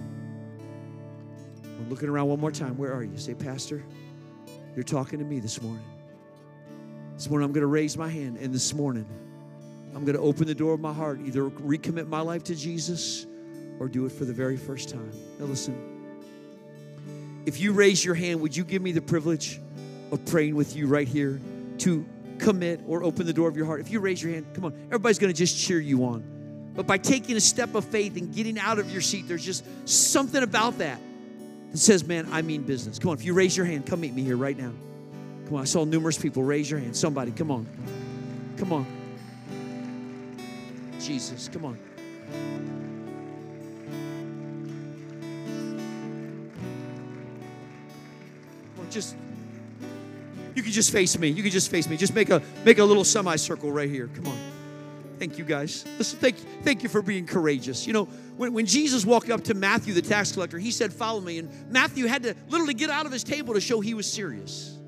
I'm 1.64 1.90
looking 1.90 2.08
around 2.08 2.28
one 2.28 2.38
more 2.38 2.52
time. 2.52 2.78
Where 2.78 2.92
are 2.92 3.02
you? 3.02 3.18
Say, 3.18 3.34
Pastor, 3.34 3.82
you're 4.76 4.84
talking 4.84 5.18
to 5.18 5.24
me 5.24 5.40
this 5.40 5.60
morning. 5.60 5.84
This 7.16 7.28
morning, 7.28 7.46
I'm 7.46 7.52
going 7.52 7.62
to 7.62 7.66
raise 7.66 7.96
my 7.96 8.08
hand, 8.08 8.36
and 8.36 8.54
this 8.54 8.72
morning, 8.72 9.06
I'm 9.96 10.04
going 10.04 10.16
to 10.16 10.22
open 10.22 10.46
the 10.46 10.54
door 10.54 10.74
of 10.74 10.80
my 10.80 10.92
heart, 10.92 11.18
either 11.24 11.50
recommit 11.50 12.06
my 12.06 12.20
life 12.20 12.44
to 12.44 12.54
Jesus 12.54 13.26
or 13.80 13.88
do 13.88 14.06
it 14.06 14.12
for 14.12 14.26
the 14.26 14.32
very 14.32 14.56
first 14.56 14.90
time. 14.90 15.10
Now, 15.40 15.46
listen. 15.46 15.74
If 17.46 17.58
you 17.58 17.72
raise 17.72 18.04
your 18.04 18.14
hand, 18.14 18.40
would 18.42 18.56
you 18.56 18.62
give 18.62 18.80
me 18.80 18.92
the 18.92 19.02
privilege? 19.02 19.60
Of 20.12 20.24
praying 20.26 20.54
with 20.54 20.76
you 20.76 20.86
right 20.86 21.08
here 21.08 21.40
to 21.78 22.04
commit 22.38 22.80
or 22.86 23.02
open 23.04 23.26
the 23.26 23.32
door 23.32 23.48
of 23.48 23.56
your 23.56 23.66
heart. 23.66 23.80
If 23.80 23.90
you 23.90 24.00
raise 24.00 24.22
your 24.22 24.32
hand, 24.32 24.46
come 24.54 24.64
on, 24.64 24.72
everybody's 24.86 25.18
going 25.18 25.32
to 25.32 25.36
just 25.36 25.58
cheer 25.58 25.78
you 25.80 26.04
on. 26.04 26.72
But 26.74 26.86
by 26.86 26.98
taking 26.98 27.36
a 27.36 27.40
step 27.40 27.74
of 27.74 27.84
faith 27.84 28.16
and 28.16 28.34
getting 28.34 28.58
out 28.58 28.78
of 28.78 28.90
your 28.90 29.00
seat, 29.00 29.28
there's 29.28 29.44
just 29.44 29.64
something 29.88 30.42
about 30.42 30.78
that 30.78 30.98
that 31.72 31.78
says, 31.78 32.06
man, 32.06 32.28
I 32.32 32.42
mean 32.42 32.62
business. 32.62 32.98
Come 32.98 33.10
on, 33.10 33.18
if 33.18 33.24
you 33.24 33.34
raise 33.34 33.56
your 33.56 33.66
hand, 33.66 33.86
come 33.86 34.00
meet 34.00 34.14
me 34.14 34.22
here 34.22 34.36
right 34.36 34.56
now. 34.56 34.72
Come 35.46 35.56
on, 35.56 35.62
I 35.62 35.64
saw 35.64 35.84
numerous 35.84 36.16
people 36.16 36.42
raise 36.42 36.70
your 36.70 36.80
hand. 36.80 36.96
Somebody, 36.96 37.32
come 37.32 37.50
on. 37.50 37.66
Come 38.56 38.72
on. 38.72 38.86
Jesus, 41.00 41.48
come 41.48 41.64
on. 41.64 41.78
Just 48.90 49.14
you 50.54 50.62
can 50.62 50.72
just 50.72 50.92
face 50.92 51.18
me. 51.18 51.28
You 51.28 51.42
can 51.42 51.52
just 51.52 51.70
face 51.70 51.88
me. 51.88 51.96
Just 51.96 52.14
make 52.14 52.30
a 52.30 52.42
make 52.64 52.78
a 52.78 52.84
little 52.84 53.04
semicircle 53.04 53.70
right 53.70 53.88
here. 53.88 54.08
Come 54.14 54.26
on. 54.28 54.38
Thank 55.20 55.36
you 55.36 55.44
guys. 55.44 55.84
Listen, 55.98 56.18
thank, 56.18 56.36
thank 56.64 56.82
you 56.82 56.88
for 56.88 57.02
being 57.02 57.26
courageous. 57.26 57.86
You 57.86 57.92
know, 57.92 58.06
when, 58.38 58.54
when 58.54 58.64
Jesus 58.64 59.04
walked 59.04 59.28
up 59.28 59.44
to 59.44 59.54
Matthew, 59.54 59.92
the 59.92 60.00
tax 60.00 60.32
collector, 60.32 60.58
he 60.58 60.70
said, 60.70 60.94
Follow 60.94 61.20
me. 61.20 61.38
And 61.38 61.70
Matthew 61.70 62.06
had 62.06 62.22
to 62.22 62.34
literally 62.48 62.72
get 62.72 62.88
out 62.88 63.04
of 63.04 63.12
his 63.12 63.22
table 63.22 63.52
to 63.52 63.60
show 63.60 63.80
he 63.80 63.92
was 63.92 64.10
serious. 64.10 64.78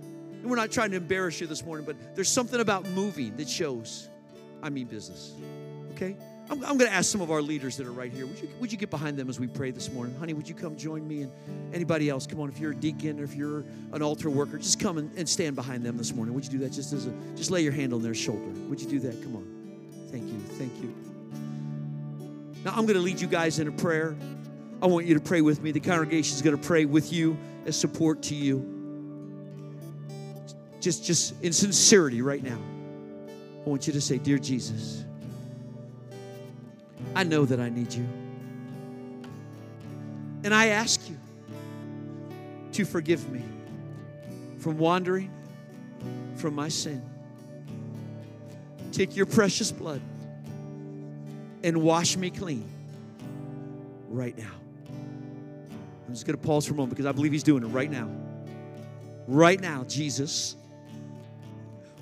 And 0.41 0.47
we're 0.49 0.57
not 0.57 0.73
trying 0.73 0.91
to 0.93 0.97
embarrass 0.97 1.39
you 1.39 1.47
this 1.47 1.63
morning, 1.63 1.85
but 1.85 1.97
there's 2.15 2.31
something 2.31 2.61
about 2.61 2.89
moving 2.89 3.37
that 3.37 3.47
shows 3.47 4.09
I 4.63 4.71
mean 4.71 4.87
business. 4.87 5.33
Okay? 5.93 6.17
I'm, 6.51 6.63
I'm 6.65 6.77
going 6.77 6.91
to 6.91 6.93
ask 6.93 7.11
some 7.11 7.21
of 7.21 7.31
our 7.31 7.41
leaders 7.41 7.77
that 7.77 7.87
are 7.87 7.93
right 7.93 8.13
here. 8.13 8.27
Would 8.27 8.41
you, 8.41 8.49
would 8.61 8.73
you 8.73 8.79
get 8.79 8.91
behind 8.91 9.17
them 9.17 9.29
as 9.29 9.39
we 9.41 9.47
pray 9.47 9.71
this 9.71 9.91
morning? 9.91 10.15
Honey, 10.17 10.35
would 10.35 10.49
you 10.49 10.55
come 10.55 10.77
join 10.77 11.07
me? 11.07 11.23
And 11.23 11.33
anybody 11.75 12.09
else, 12.09 12.27
come 12.27 12.41
on. 12.41 12.49
If 12.49 12.59
you're 12.59 12.73
a 12.73 12.77
deacon 12.77 13.21
or 13.21 13.25
if 13.25 13.35
you're 13.35 13.65
an 13.93 14.03
altar 14.03 14.29
worker, 14.29 14.59
just 14.59 14.81
come 14.81 14.99
and, 14.99 15.11
and 15.17 15.29
stand 15.29 15.57
behind 15.57 15.85
them 15.85 15.97
this 15.97 16.13
morning. 16.13 16.35
Would 16.35 16.45
you 16.45 16.51
do 16.51 16.59
that 16.59 16.73
just 16.73 16.93
as 16.93 17.07
a, 17.07 17.13
just 17.37 17.51
lay 17.51 17.63
your 17.63 17.73
hand 17.73 17.93
on 17.95 18.03
their 18.03 18.15
shoulder? 18.15 18.51
Would 18.69 18.81
you 18.81 18.89
do 18.89 19.01
that? 19.01 19.23
Come 19.23 19.37
on. 19.37 19.47
Thank 20.11 20.25
you. 20.25 20.39
Thank 20.59 20.73
you. 20.83 20.95
Now, 22.65 22.73
I'm 22.73 22.87
going 22.87 22.95
to 22.95 23.01
lead 23.01 23.21
you 23.21 23.27
guys 23.27 23.59
in 23.59 23.67
a 23.67 23.73
prayer. 23.73 24.15
I 24.83 24.87
want 24.87 25.07
you 25.07 25.15
to 25.15 25.21
pray 25.21 25.41
with 25.41 25.63
me. 25.63 25.73
The 25.73 25.81
congregation 25.81 26.35
is 26.35 26.43
going 26.43 26.57
to 26.57 26.63
pray 26.63 26.85
with 26.85 27.13
you 27.13 27.37
as 27.67 27.79
support 27.79 28.23
to 28.25 28.35
you. 28.35 28.69
Just, 30.81 31.05
just 31.05 31.41
in 31.43 31.53
sincerity 31.53 32.21
right 32.21 32.43
now. 32.43 32.59
I 33.65 33.69
want 33.69 33.87
you 33.87 33.93
to 33.93 34.01
say, 34.01 34.19
Dear 34.19 34.39
Jesus, 34.39 35.05
I 37.15 37.25
know 37.25 37.45
that 37.45 37.61
I 37.61 37.69
need 37.69 37.93
you. 37.93 38.07
And 40.45 40.55
I 40.55 40.69
ask 40.69 41.09
you 41.09 41.17
to 42.73 42.85
forgive 42.85 43.31
me 43.31 43.43
from 44.59 44.79
wandering 44.79 45.31
from 46.37 46.55
my 46.55 46.69
sin. 46.69 47.03
Take 48.91 49.17
your 49.17 49.27
precious 49.27 49.71
blood 49.71 50.01
and 51.63 51.83
wash 51.83 52.17
me 52.17 52.31
clean 52.31 52.69
right 54.09 54.37
now. 54.37 54.51
I'm 56.07 56.15
just 56.15 56.27
going 56.27 56.39
to 56.39 56.45
pause 56.45 56.67
for 56.67 56.75
a 56.75 56.77
moment 56.77 56.91
because 56.91 57.07
I 57.07 57.13
believe 57.13 57.33
He's 57.33 57.43
doing 57.43 57.63
it 57.63 57.69
right 57.69 57.91
now. 57.91 58.11
Right 59.27 59.61
now, 59.61 59.85
Jesus. 59.85 60.57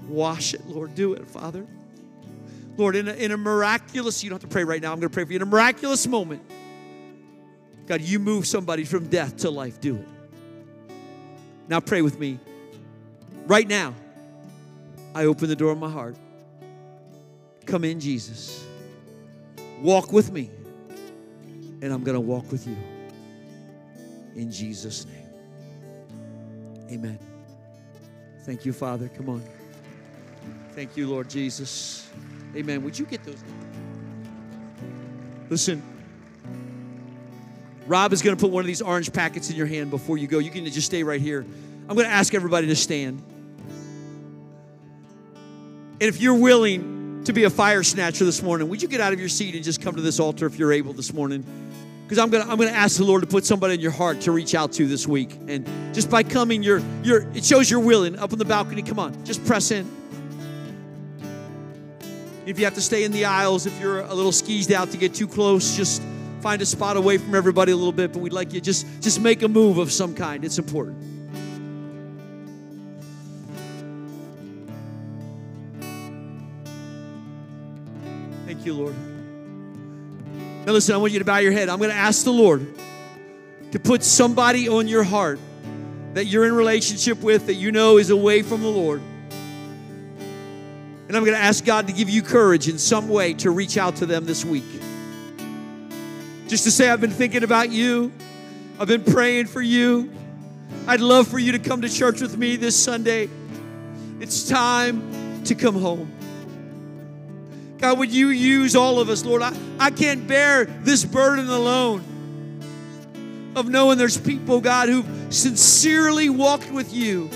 Wash 0.09 0.55
it, 0.55 0.67
Lord. 0.67 0.95
Do 0.95 1.13
it, 1.13 1.29
Father. 1.29 1.67
Lord, 2.77 2.97
in 2.97 3.09
a, 3.09 3.12
in 3.12 3.33
a 3.33 3.37
miraculous, 3.37 4.23
you 4.25 4.31
don't 4.31 4.41
have 4.41 4.49
to 4.49 4.53
pray 4.53 4.64
right 4.64 4.81
now. 4.81 4.93
I'm 4.93 5.01
going 5.01 5.11
to 5.11 5.14
pray 5.14 5.25
for 5.25 5.33
you. 5.33 5.37
In 5.37 5.43
a 5.43 5.47
miraculous 5.47 6.07
moment, 6.07 6.43
God, 7.87 8.01
you 8.01 8.18
move 8.18 8.47
somebody 8.47 8.85
from 8.85 9.09
death 9.09 9.39
to 9.39 9.51
life. 9.51 9.81
Do 9.81 9.97
it. 9.97 10.09
Now 11.68 11.81
pray 11.81 12.03
with 12.03 12.18
me. 12.18 12.39
Right 13.47 13.66
now, 13.66 13.95
I 15.14 15.25
open 15.25 15.49
the 15.49 15.57
door 15.57 15.73
of 15.73 15.79
my 15.79 15.91
heart. 15.91 16.16
Come 17.66 17.85
in, 17.85 18.01
Jesus. 18.01 18.64
Walk 19.81 20.12
with 20.12 20.31
me, 20.33 20.51
and 21.83 21.93
I'm 21.93 22.05
going 22.05 22.14
to 22.14 22.21
walk 22.21 22.51
with 22.53 22.66
you. 22.66 22.77
In 24.35 24.51
Jesus' 24.51 25.07
name. 25.07 25.16
Amen. 26.91 27.18
Thank 28.43 28.64
you, 28.64 28.73
Father. 28.73 29.09
Come 29.09 29.29
on. 29.29 29.43
Thank 30.73 30.97
you, 30.97 31.09
Lord 31.09 31.29
Jesus. 31.29 32.09
Amen. 32.57 32.83
Would 32.83 32.99
you 32.99 33.07
get 33.07 33.23
those? 33.25 33.43
Listen, 35.49 35.83
Rob 37.87 38.13
is 38.13 38.23
going 38.23 38.37
to 38.37 38.41
put 38.41 38.51
one 38.51 38.61
of 38.61 38.67
these 38.67 38.83
orange 38.83 39.13
packets 39.13 39.51
in 39.51 39.57
your 39.57 39.67
hand 39.67 39.91
before 39.91 40.17
you 40.17 40.27
go. 40.27 40.39
You 40.39 40.51
can 40.51 40.65
just 40.67 40.87
stay 40.87 41.03
right 41.03 41.21
here. 41.21 41.45
I'm 41.89 41.97
going 41.97 42.07
to 42.07 42.13
ask 42.13 42.35
everybody 42.35 42.69
to 42.69 42.77
stand. 42.77 43.23
And 46.01 46.09
if 46.09 46.21
you're 46.21 46.37
willing 46.37 47.23
to 47.25 47.33
be 47.33 47.45
a 47.45 47.51
fire 47.51 47.83
snatcher 47.83 48.25
this 48.25 48.43
morning, 48.43 48.69
would 48.69 48.81
you 48.81 48.89
get 48.89 49.01
out 49.01 49.13
of 49.13 49.21
your 49.21 49.29
seat 49.29 49.55
and 49.55 49.65
just 49.65 49.83
come 49.83 49.97
to 49.97 50.01
this 50.01 50.21
altar 50.21 50.47
if 50.47 50.59
you're 50.59 50.73
able 50.73 50.93
this 50.93 51.13
morning? 51.13 51.45
Because 52.05 52.19
I'm 52.19 52.31
gonna 52.31 52.51
I'm 52.51 52.59
gonna 52.59 52.71
ask 52.71 52.97
the 52.97 53.05
Lord 53.05 53.23
to 53.23 53.29
put 53.29 53.45
somebody 53.45 53.75
in 53.75 53.81
your 53.81 53.91
heart 53.93 54.23
to 54.23 54.33
reach 54.33 54.55
out 54.55 54.73
to 54.73 54.87
this 54.87 55.07
week. 55.07 55.37
And 55.47 55.67
just 55.95 56.11
by 56.11 56.23
coming, 56.23 56.63
you're 56.63 56.83
you're 57.05 57.29
it 57.35 57.45
shows 57.45 57.71
you're 57.71 57.81
willing. 57.81 58.19
Up 58.19 58.33
on 58.33 58.39
the 58.39 58.45
balcony, 58.45 58.83
come 58.83 58.99
on, 58.99 59.25
just 59.25 59.45
press 59.45 59.71
in. 59.71 60.00
If 62.51 62.59
you 62.59 62.65
have 62.65 62.75
to 62.75 62.81
stay 62.81 63.05
in 63.05 63.13
the 63.13 63.27
aisles, 63.27 63.65
if 63.65 63.81
you're 63.81 64.01
a 64.01 64.13
little 64.13 64.33
skeezed 64.33 64.73
out 64.73 64.91
to 64.91 64.97
get 64.97 65.15
too 65.15 65.29
close, 65.29 65.77
just 65.77 66.03
find 66.41 66.61
a 66.61 66.67
spot 66.67 66.97
away 66.97 67.17
from 67.17 67.37
everybody 67.37 67.71
a 67.71 67.77
little 67.77 67.93
bit. 67.93 68.13
But 68.13 68.19
we'd 68.23 68.33
like 68.33 68.53
you 68.53 68.61
just 68.61 68.87
just 69.01 69.21
make 69.21 69.43
a 69.43 69.49
move 69.49 69.79
of 69.79 69.93
some 69.93 70.17
kind. 70.17 70.45
It's 70.45 70.59
important. 70.59 70.99
Thank 78.47 78.67
you, 78.67 78.75
Lord. 78.75 78.97
Now, 80.67 80.73
listen, 80.73 80.97
I 80.97 80.99
want 80.99 81.13
you 81.13 81.21
to 81.21 81.25
bow 81.25 81.39
your 81.39 81.53
head. 81.53 81.69
I'm 81.69 81.79
going 81.79 81.91
to 81.91 81.97
ask 81.97 82.25
the 82.25 82.33
Lord 82.33 82.67
to 83.71 83.79
put 83.79 84.03
somebody 84.03 84.69
on 84.69 84.89
your 84.89 85.05
heart 85.05 85.39
that 86.15 86.25
you're 86.25 86.47
in 86.47 86.55
relationship 86.57 87.23
with 87.23 87.47
that 87.47 87.55
you 87.55 87.71
know 87.71 87.97
is 87.97 88.11
away 88.11 88.43
from 88.43 88.61
the 88.63 88.69
Lord. 88.69 89.03
And 91.11 91.17
I'm 91.17 91.25
going 91.25 91.37
to 91.37 91.43
ask 91.43 91.65
God 91.65 91.89
to 91.89 91.93
give 91.93 92.09
you 92.09 92.23
courage 92.23 92.69
in 92.69 92.79
some 92.79 93.09
way 93.09 93.35
to 93.35 93.51
reach 93.51 93.77
out 93.77 93.97
to 93.97 94.07
them 94.07 94.27
this 94.27 94.45
week. 94.45 94.63
Just 96.47 96.63
to 96.63 96.71
say, 96.71 96.89
I've 96.89 97.01
been 97.01 97.11
thinking 97.11 97.43
about 97.43 97.73
you, 97.73 98.13
I've 98.79 98.87
been 98.87 99.03
praying 99.03 99.47
for 99.47 99.61
you. 99.61 100.13
I'd 100.87 101.01
love 101.01 101.27
for 101.27 101.41
you 101.41 101.51
to 101.51 101.59
come 101.59 101.83
to 101.83 101.89
church 101.89 102.21
with 102.21 102.39
me 102.39 102.55
this 102.55 102.77
Sunday. 102.77 103.29
It's 104.21 104.49
time 104.49 105.43
to 105.47 105.57
come 105.57 105.75
home. 105.75 106.13
God, 107.79 107.99
would 107.99 108.13
you 108.13 108.29
use 108.29 108.77
all 108.77 109.01
of 109.01 109.09
us, 109.09 109.25
Lord? 109.25 109.43
I, 109.43 109.53
I 109.81 109.91
can't 109.91 110.29
bear 110.29 110.67
this 110.67 111.05
burden 111.05 111.49
alone 111.49 112.05
of 113.57 113.69
knowing 113.69 113.99
there's 113.99 114.17
people, 114.17 114.61
God, 114.61 114.89
who've 114.89 115.35
sincerely 115.35 116.31
walked 116.31 116.71
with 116.71 116.95
you 116.95 117.29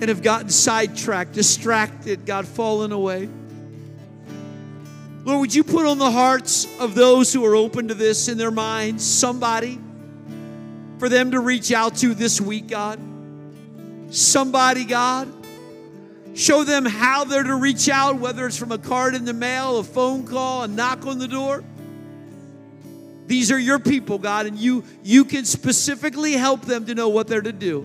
and 0.00 0.08
have 0.08 0.22
gotten 0.22 0.48
sidetracked, 0.48 1.32
distracted, 1.32 2.24
God, 2.24 2.48
fallen 2.48 2.90
away. 2.90 3.28
Lord, 5.24 5.40
would 5.40 5.54
you 5.54 5.62
put 5.62 5.84
on 5.84 5.98
the 5.98 6.10
hearts 6.10 6.66
of 6.78 6.94
those 6.94 7.32
who 7.32 7.44
are 7.44 7.54
open 7.54 7.88
to 7.88 7.94
this 7.94 8.28
in 8.28 8.38
their 8.38 8.50
minds 8.50 9.04
somebody 9.04 9.78
for 10.98 11.10
them 11.10 11.32
to 11.32 11.40
reach 11.40 11.72
out 11.72 11.96
to 11.96 12.14
this 12.14 12.40
week, 12.40 12.68
God? 12.68 12.98
Somebody, 14.08 14.86
God. 14.86 15.30
Show 16.34 16.64
them 16.64 16.86
how 16.86 17.24
they're 17.24 17.42
to 17.42 17.56
reach 17.56 17.90
out, 17.90 18.16
whether 18.16 18.46
it's 18.46 18.56
from 18.56 18.72
a 18.72 18.78
card 18.78 19.14
in 19.14 19.26
the 19.26 19.34
mail, 19.34 19.78
a 19.78 19.84
phone 19.84 20.26
call, 20.26 20.62
a 20.62 20.68
knock 20.68 21.04
on 21.04 21.18
the 21.18 21.28
door. 21.28 21.62
These 23.26 23.52
are 23.52 23.58
your 23.58 23.78
people, 23.78 24.18
God, 24.18 24.46
and 24.46 24.58
you, 24.58 24.84
you 25.02 25.24
can 25.24 25.44
specifically 25.44 26.32
help 26.32 26.62
them 26.62 26.86
to 26.86 26.94
know 26.94 27.10
what 27.10 27.28
they're 27.28 27.42
to 27.42 27.52
do. 27.52 27.84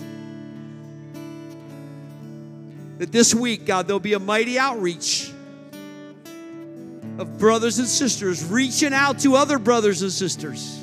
That 2.98 3.12
this 3.12 3.36
week, 3.36 3.66
God, 3.66 3.88
there'll 3.88 4.00
be 4.00 4.14
a 4.14 4.20
mighty 4.20 4.58
outreach 4.58 5.32
of 7.18 7.38
brothers 7.38 7.80
and 7.80 7.88
sisters 7.88 8.44
reaching 8.46 8.94
out 8.94 9.20
to 9.20 9.36
other 9.36 9.58
brothers 9.60 10.02
and 10.02 10.12
sisters 10.12 10.80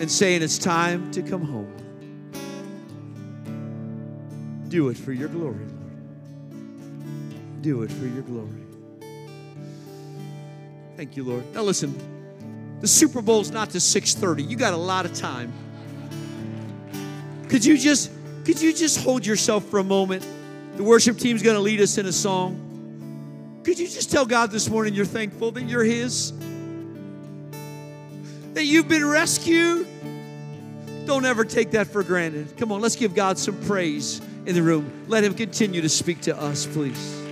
and 0.00 0.10
saying, 0.10 0.42
It's 0.42 0.58
time 0.58 1.10
to 1.12 1.22
come 1.22 1.42
home. 1.42 1.72
Do 4.68 4.88
it 4.88 4.96
for 4.96 5.12
your 5.12 5.28
glory, 5.28 5.64
Lord. 5.64 7.62
Do 7.62 7.82
it 7.82 7.90
for 7.90 8.06
your 8.06 8.22
glory. 8.22 8.62
Thank 10.96 11.16
you, 11.16 11.24
Lord. 11.24 11.44
Now 11.54 11.62
listen, 11.62 11.94
the 12.80 12.88
Super 12.88 13.22
Bowl's 13.22 13.50
not 13.50 13.70
to 13.70 13.78
6:30. 13.78 14.48
You 14.48 14.56
got 14.56 14.74
a 14.74 14.78
lot 14.78 15.06
of 15.06 15.14
time. 15.14 15.52
Could 17.48 17.64
you 17.64 17.78
just 17.78 18.10
could 18.44 18.60
you 18.60 18.72
just 18.72 18.98
hold 19.00 19.24
yourself 19.24 19.64
for 19.66 19.78
a 19.78 19.84
moment? 19.84 20.24
The 20.76 20.84
worship 20.84 21.16
team's 21.16 21.42
going 21.42 21.56
to 21.56 21.62
lead 21.62 21.80
us 21.80 21.96
in 21.96 22.04
a 22.04 22.12
song. 22.12 23.62
Could 23.64 23.78
you 23.78 23.88
just 23.88 24.12
tell 24.12 24.26
God 24.26 24.50
this 24.50 24.68
morning 24.68 24.92
you're 24.94 25.06
thankful 25.06 25.50
that 25.52 25.62
you're 25.62 25.84
His? 25.84 26.32
That 28.52 28.64
you've 28.64 28.86
been 28.86 29.04
rescued? 29.04 29.86
Don't 31.06 31.24
ever 31.24 31.44
take 31.44 31.70
that 31.70 31.86
for 31.86 32.02
granted. 32.02 32.56
Come 32.58 32.72
on, 32.72 32.80
let's 32.80 32.96
give 32.96 33.14
God 33.14 33.38
some 33.38 33.58
praise 33.62 34.20
in 34.44 34.54
the 34.54 34.62
room. 34.62 35.06
Let 35.08 35.24
Him 35.24 35.34
continue 35.34 35.80
to 35.80 35.88
speak 35.88 36.20
to 36.22 36.36
us, 36.36 36.66
please. 36.66 37.25